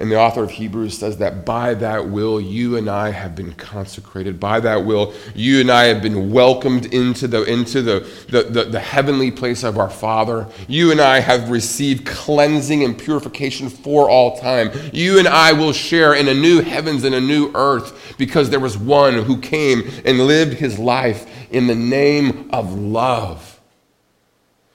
And 0.00 0.10
the 0.10 0.18
author 0.18 0.42
of 0.42 0.50
Hebrews 0.50 0.96
says 0.96 1.18
that 1.18 1.44
by 1.44 1.74
that 1.74 2.08
will, 2.08 2.40
you 2.40 2.78
and 2.78 2.88
I 2.88 3.10
have 3.10 3.36
been 3.36 3.52
consecrated. 3.52 4.40
By 4.40 4.58
that 4.60 4.86
will, 4.86 5.12
you 5.34 5.60
and 5.60 5.70
I 5.70 5.84
have 5.84 6.00
been 6.00 6.32
welcomed 6.32 6.86
into 6.86 7.28
the, 7.28 7.44
into 7.44 7.82
the, 7.82 8.08
the, 8.30 8.44
the, 8.44 8.64
the, 8.64 8.80
heavenly 8.80 9.30
place 9.30 9.62
of 9.62 9.76
our 9.76 9.90
Father. 9.90 10.46
You 10.68 10.90
and 10.90 11.02
I 11.02 11.20
have 11.20 11.50
received 11.50 12.06
cleansing 12.06 12.82
and 12.82 12.98
purification 12.98 13.68
for 13.68 14.08
all 14.08 14.38
time. 14.38 14.70
You 14.90 15.18
and 15.18 15.28
I 15.28 15.52
will 15.52 15.74
share 15.74 16.14
in 16.14 16.28
a 16.28 16.34
new 16.34 16.62
heavens 16.62 17.04
and 17.04 17.14
a 17.14 17.20
new 17.20 17.52
earth 17.54 18.14
because 18.16 18.48
there 18.48 18.58
was 18.58 18.78
one 18.78 19.22
who 19.24 19.38
came 19.38 19.82
and 20.06 20.26
lived 20.26 20.54
his 20.54 20.78
life 20.78 21.26
in 21.50 21.66
the 21.66 21.74
name 21.74 22.48
of 22.54 22.72
love, 22.72 23.60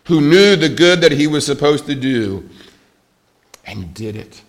who 0.04 0.22
knew 0.22 0.56
the 0.56 0.70
good 0.70 1.02
that 1.02 1.14
he 1.14 1.26
was 1.26 1.48
supposed 1.48 1.88
to 1.88 1.96
do 1.96 2.48
and 3.66 3.92
did 3.96 4.16
it. 4.16 4.44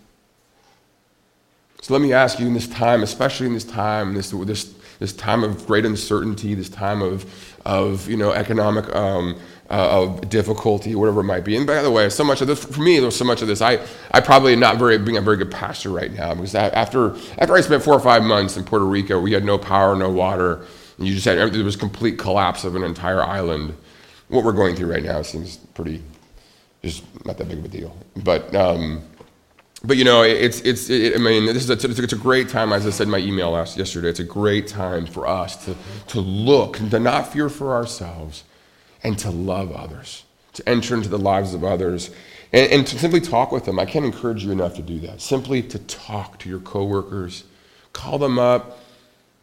So 1.87 1.95
let 1.95 2.03
me 2.03 2.13
ask 2.13 2.41
you 2.41 2.49
in 2.49 2.53
this 2.53 2.67
time, 2.67 3.05
especially 3.05 3.47
in 3.47 3.55
this 3.55 3.63
time, 3.63 4.15
this, 4.15 4.33
this, 4.33 4.75
this 4.99 5.13
time 5.13 5.45
of 5.45 5.69
great 5.69 5.85
uncertainty, 5.85 6.53
this 6.53 6.69
time 6.69 7.01
of, 7.01 7.25
of 7.65 8.11
you 8.11 8.17
know, 8.17 8.33
economic 8.33 8.93
um, 8.93 9.39
uh, 9.71 10.03
of 10.03 10.29
difficulty, 10.29 10.97
whatever 10.97 11.21
it 11.21 11.27
might 11.27 11.45
be. 11.45 11.57
And 11.57 11.65
by 11.65 11.83
the 11.83 11.91
way, 11.93 12.11
so 12.11 12.25
much 12.25 12.41
of 12.41 12.49
this, 12.49 12.65
for 12.65 12.81
me, 12.81 12.99
there's 12.99 13.15
so 13.15 13.25
much 13.25 13.41
of 13.41 13.47
this, 13.47 13.63
I, 13.63 13.79
I 14.11 14.21
probably 14.21 14.57
not 14.57 14.79
very, 14.79 14.99
being 14.99 15.17
a 15.17 15.21
very 15.21 15.37
good 15.37 15.53
pastor 15.53 15.91
right 15.91 16.13
now 16.13 16.35
because 16.35 16.57
after, 16.57 17.15
after 17.39 17.55
I 17.55 17.61
spent 17.61 17.85
four 17.85 17.95
or 17.95 18.01
five 18.01 18.25
months 18.25 18.57
in 18.57 18.65
Puerto 18.65 18.85
Rico, 18.85 19.21
we 19.21 19.31
had 19.31 19.45
no 19.45 19.57
power, 19.57 19.95
no 19.95 20.11
water, 20.11 20.67
and 20.99 21.07
you 21.07 21.15
just 21.15 21.25
had, 21.25 21.39
there 21.39 21.63
was 21.63 21.77
complete 21.77 22.19
collapse 22.19 22.65
of 22.65 22.75
an 22.75 22.83
entire 22.83 23.23
island. 23.23 23.77
What 24.27 24.43
we're 24.43 24.55
going 24.55 24.75
through 24.75 24.91
right 24.91 25.05
now 25.05 25.23
seems 25.23 25.59
pretty, 25.59 26.03
just 26.83 27.05
not 27.25 27.39
that 27.39 27.47
big 27.47 27.59
of 27.59 27.65
a 27.65 27.69
deal. 27.69 27.97
But, 28.17 28.53
um, 28.57 29.05
but 29.85 29.97
you 29.97 30.05
know, 30.05 30.23
it's, 30.23 30.61
it's, 30.61 30.89
it, 30.91 31.15
I 31.15 31.19
mean, 31.19 31.47
this 31.47 31.69
is 31.69 31.71
a, 31.71 32.03
it's 32.03 32.13
a 32.13 32.17
great 32.17 32.49
time, 32.49 32.73
as 32.73 32.87
I 32.87 32.91
said 32.91 33.05
in 33.05 33.11
my 33.11 33.19
email 33.19 33.51
last, 33.51 33.77
yesterday, 33.77 34.09
it's 34.09 34.21
a 34.21 34.25
great 34.25 34.67
time 34.67 35.07
for 35.07 35.27
us 35.27 35.65
to, 35.65 35.77
to 36.09 36.21
look 36.21 36.81
and 36.81 36.91
to 36.91 36.99
not 36.99 37.33
fear 37.33 37.49
for 37.49 37.75
ourselves 37.75 38.45
and 39.03 39.19
to 39.19 39.31
love 39.31 39.73
others, 39.73 40.25
to 40.55 40.69
enter 40.69 40.95
into 40.95 41.09
the 41.09 41.19
lives 41.19 41.55
of 41.55 41.63
others 41.63 42.11
and, 42.53 42.73
and 42.73 42.87
to 42.87 42.99
simply 42.99 43.21
talk 43.21 43.53
with 43.53 43.65
them. 43.65 43.79
I 43.79 43.85
can't 43.85 44.05
encourage 44.05 44.45
you 44.45 44.51
enough 44.51 44.75
to 44.77 44.83
do 44.83 44.99
that. 45.01 45.21
Simply 45.21 45.63
to 45.63 45.79
talk 45.81 46.39
to 46.41 46.49
your 46.49 46.61
coworkers, 46.61 47.45
call 47.93 48.19
them 48.19 48.39
up, 48.39 48.81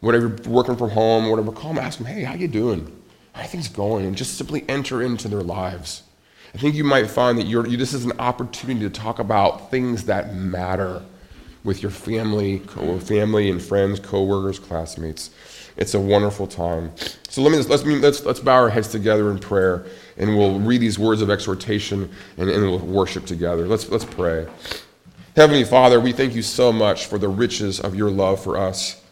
whatever, 0.00 0.28
you're 0.28 0.52
working 0.52 0.76
from 0.76 0.90
home, 0.90 1.30
whatever, 1.30 1.52
call 1.52 1.74
them, 1.74 1.82
ask 1.82 1.98
them, 1.98 2.06
hey, 2.06 2.22
how 2.22 2.34
you 2.34 2.48
doing? 2.48 3.02
How 3.32 3.42
are 3.42 3.46
things 3.46 3.68
going? 3.68 4.06
And 4.06 4.16
just 4.16 4.36
simply 4.36 4.64
enter 4.68 5.02
into 5.02 5.28
their 5.28 5.42
lives. 5.42 6.03
I 6.54 6.58
think 6.58 6.76
you 6.76 6.84
might 6.84 7.10
find 7.10 7.36
that 7.38 7.46
you, 7.46 7.62
this 7.76 7.92
is 7.92 8.04
an 8.04 8.12
opportunity 8.20 8.80
to 8.80 8.90
talk 8.90 9.18
about 9.18 9.72
things 9.72 10.04
that 10.04 10.34
matter 10.34 11.02
with 11.64 11.82
your 11.82 11.90
family, 11.90 12.60
co- 12.60 12.98
family 13.00 13.50
and 13.50 13.60
friends, 13.60 13.98
coworkers, 13.98 14.60
classmates. 14.60 15.30
It's 15.76 15.94
a 15.94 16.00
wonderful 16.00 16.46
time. 16.46 16.92
So 17.28 17.42
let 17.42 17.50
me 17.50 17.58
let's 17.58 17.82
let's 17.82 18.24
let's 18.24 18.38
bow 18.38 18.54
our 18.54 18.70
heads 18.70 18.86
together 18.86 19.32
in 19.32 19.40
prayer, 19.40 19.84
and 20.16 20.38
we'll 20.38 20.60
read 20.60 20.80
these 20.80 20.96
words 21.00 21.20
of 21.20 21.30
exhortation 21.30 22.08
and, 22.36 22.48
and 22.48 22.62
we'll 22.62 22.78
worship 22.78 23.26
together. 23.26 23.66
Let's 23.66 23.88
let's 23.88 24.04
pray. 24.04 24.46
Heavenly 25.34 25.64
Father, 25.64 25.98
we 25.98 26.12
thank 26.12 26.36
you 26.36 26.42
so 26.42 26.72
much 26.72 27.06
for 27.06 27.18
the 27.18 27.28
riches 27.28 27.80
of 27.80 27.96
your 27.96 28.10
love 28.10 28.40
for 28.40 28.56
us. 28.56 29.02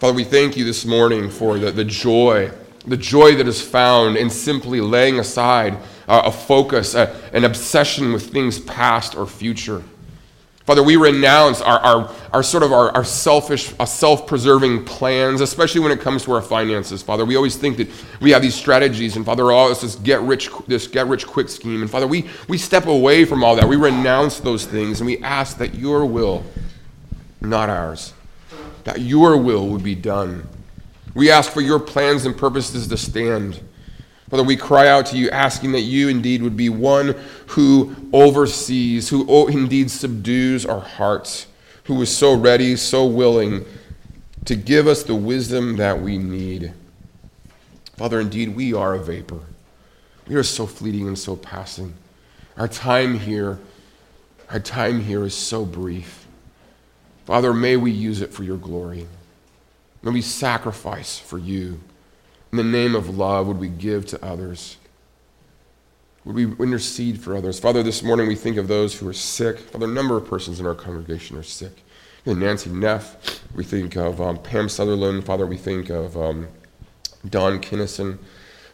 Father, 0.00 0.14
we 0.14 0.24
thank 0.24 0.56
you 0.56 0.64
this 0.64 0.84
morning 0.84 1.30
for 1.30 1.56
the, 1.56 1.70
the 1.70 1.84
joy, 1.84 2.50
the 2.84 2.96
joy 2.96 3.36
that 3.36 3.46
is 3.46 3.62
found 3.62 4.16
in 4.16 4.28
simply 4.28 4.80
laying 4.80 5.20
aside 5.20 5.78
uh, 6.08 6.22
a 6.24 6.32
focus, 6.32 6.94
uh, 6.94 7.14
an 7.32 7.44
obsession 7.44 8.12
with 8.12 8.30
things 8.32 8.58
past 8.60 9.16
or 9.16 9.26
future. 9.26 9.82
Father, 10.64 10.82
we 10.82 10.96
renounce 10.96 11.60
our, 11.60 11.78
our, 11.80 12.14
our 12.32 12.42
sort 12.42 12.62
of 12.62 12.72
our, 12.72 12.90
our 12.92 13.04
selfish, 13.04 13.74
uh, 13.78 13.84
self-preserving 13.84 14.82
plans, 14.86 15.42
especially 15.42 15.82
when 15.82 15.92
it 15.92 16.00
comes 16.00 16.24
to 16.24 16.32
our 16.32 16.40
finances. 16.40 17.02
Father, 17.02 17.26
we 17.26 17.36
always 17.36 17.54
think 17.54 17.76
that 17.76 17.88
we 18.22 18.30
have 18.30 18.40
these 18.40 18.54
strategies, 18.54 19.16
and 19.16 19.26
Father, 19.26 19.52
all 19.52 19.68
this 19.68 19.96
get 19.96 20.22
rich, 20.22 20.48
this 20.66 20.86
get 20.86 21.06
rich 21.06 21.26
quick 21.26 21.50
scheme. 21.50 21.82
And 21.82 21.90
Father, 21.90 22.06
we, 22.06 22.30
we 22.48 22.56
step 22.56 22.86
away 22.86 23.26
from 23.26 23.44
all 23.44 23.56
that. 23.56 23.68
We 23.68 23.76
renounce 23.76 24.40
those 24.40 24.64
things, 24.64 25.00
and 25.00 25.06
we 25.06 25.18
ask 25.18 25.58
that 25.58 25.74
your 25.74 26.06
will, 26.06 26.42
not 27.42 27.68
ours, 27.68 28.14
that 28.84 29.02
your 29.02 29.36
will 29.36 29.68
would 29.68 29.84
be 29.84 29.94
done. 29.94 30.48
We 31.14 31.30
ask 31.30 31.52
for 31.52 31.60
your 31.60 31.78
plans 31.78 32.24
and 32.24 32.34
purposes 32.34 32.88
to 32.88 32.96
stand. 32.96 33.60
Father, 34.30 34.42
we 34.42 34.56
cry 34.56 34.88
out 34.88 35.06
to 35.06 35.16
you, 35.16 35.30
asking 35.30 35.72
that 35.72 35.82
you 35.82 36.08
indeed 36.08 36.42
would 36.42 36.56
be 36.56 36.68
one 36.68 37.14
who 37.48 37.94
oversees, 38.12 39.08
who 39.08 39.48
indeed 39.48 39.90
subdues 39.90 40.64
our 40.64 40.80
hearts, 40.80 41.46
who 41.84 42.00
is 42.00 42.14
so 42.14 42.34
ready, 42.34 42.74
so 42.76 43.04
willing 43.06 43.64
to 44.46 44.56
give 44.56 44.86
us 44.86 45.02
the 45.02 45.14
wisdom 45.14 45.76
that 45.76 46.00
we 46.00 46.18
need. 46.18 46.72
Father, 47.96 48.20
indeed, 48.20 48.56
we 48.56 48.74
are 48.74 48.94
a 48.94 48.98
vapor. 48.98 49.40
We 50.26 50.34
are 50.36 50.42
so 50.42 50.66
fleeting 50.66 51.06
and 51.06 51.18
so 51.18 51.36
passing. 51.36 51.94
Our 52.56 52.68
time 52.68 53.18
here, 53.18 53.58
our 54.50 54.60
time 54.60 55.00
here 55.00 55.24
is 55.24 55.34
so 55.34 55.64
brief. 55.64 56.26
Father, 57.26 57.52
may 57.54 57.76
we 57.76 57.90
use 57.90 58.20
it 58.20 58.32
for 58.32 58.42
your 58.42 58.56
glory. 58.56 59.06
May 60.02 60.12
we 60.12 60.22
sacrifice 60.22 61.18
for 61.18 61.38
you. 61.38 61.80
In 62.54 62.58
the 62.58 62.62
name 62.62 62.94
of 62.94 63.18
love, 63.18 63.48
would 63.48 63.58
we 63.58 63.66
give 63.66 64.06
to 64.06 64.24
others? 64.24 64.76
Would 66.24 66.36
we 66.36 66.44
intercede 66.64 67.20
for 67.20 67.36
others? 67.36 67.58
Father, 67.58 67.82
this 67.82 68.00
morning 68.00 68.28
we 68.28 68.36
think 68.36 68.58
of 68.58 68.68
those 68.68 68.96
who 68.96 69.08
are 69.08 69.12
sick. 69.12 69.58
Father, 69.58 69.86
a 69.86 69.88
number 69.88 70.16
of 70.16 70.28
persons 70.28 70.60
in 70.60 70.66
our 70.66 70.74
congregation 70.76 71.36
are 71.36 71.42
sick. 71.42 71.82
Nancy 72.24 72.70
Neff, 72.70 73.42
we 73.56 73.64
think 73.64 73.96
of 73.96 74.20
um, 74.20 74.38
Pam 74.38 74.68
Sutherland. 74.68 75.26
Father, 75.26 75.46
we 75.46 75.56
think 75.56 75.90
of 75.90 76.16
um, 76.16 76.46
Don 77.28 77.58
Kinnison. 77.58 78.20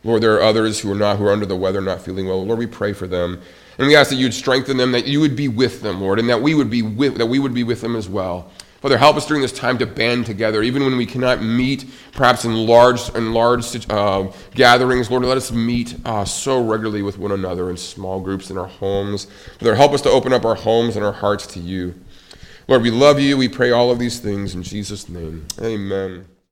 Lord, 0.05 0.23
there 0.23 0.35
are 0.35 0.43
others 0.43 0.81
who 0.81 0.93
are 0.93 0.95
not, 0.95 1.17
who 1.17 1.25
are 1.25 1.33
under 1.33 1.47
the 1.47 1.57
weather, 1.57 1.81
not 1.81 2.03
feeling 2.03 2.27
well. 2.27 2.45
Lord, 2.45 2.59
we 2.59 2.67
pray 2.67 2.93
for 2.93 3.07
them. 3.07 3.41
And 3.79 3.87
we 3.87 3.97
ask 3.97 4.11
that 4.11 4.17
you'd 4.17 4.35
strengthen 4.35 4.77
them, 4.77 4.93
that 4.93 5.07
you 5.07 5.21
would 5.21 5.37
be 5.37 5.49
with 5.49 5.81
them, 5.81 6.03
Lord, 6.03 6.19
and 6.19 6.29
that 6.29 6.43
we 6.43 6.55
would 6.55 6.69
be 6.69 6.83
with, 6.83 7.17
that 7.17 7.29
we 7.29 7.39
would 7.39 7.55
be 7.55 7.65
with 7.65 7.81
them 7.81 7.97
as 7.97 8.11
well. 8.11 8.51
Father, 8.81 8.97
help 8.97 9.17
us 9.17 9.27
during 9.27 9.43
this 9.43 9.53
time 9.53 9.77
to 9.77 9.87
band 9.87 10.25
together, 10.25 10.63
even 10.63 10.83
when 10.83 10.97
we 10.97 11.05
cannot 11.05 11.43
meet, 11.43 11.85
perhaps 12.13 12.47
in 12.47 12.55
large, 12.67 13.15
in 13.15 13.35
large 13.35 13.91
uh, 13.91 14.33
gatherings. 14.55 15.11
Lord, 15.11 15.25
let 15.25 15.37
us 15.37 15.53
meet 15.53 15.97
uh, 16.07 16.25
so 16.25 16.65
regularly 16.65 17.03
with 17.03 17.19
one 17.19 17.33
another 17.33 17.69
in 17.69 17.77
small 17.77 18.21
groups 18.21 18.51
in 18.51 18.57
our 18.57 18.67
homes. 18.67 19.27
Father, 19.59 19.75
help 19.75 19.93
us 19.93 20.01
to 20.03 20.11
open 20.11 20.33
up 20.33 20.47
our 20.47 20.55
homes 20.55 20.97
and 20.97 21.05
our 21.05 21.13
hearts 21.13 21.47
to 21.49 21.61
you. 21.61 21.95
Lord, 22.69 22.83
we 22.83 22.91
love 22.91 23.21
you. 23.21 23.37
We 23.37 23.49
pray 23.49 23.71
all 23.71 23.91
of 23.91 23.99
these 23.99 24.19
things 24.19 24.55
in 24.55 24.63
Jesus' 24.63 25.09
name. 25.11 25.47
Amen. 25.61 26.25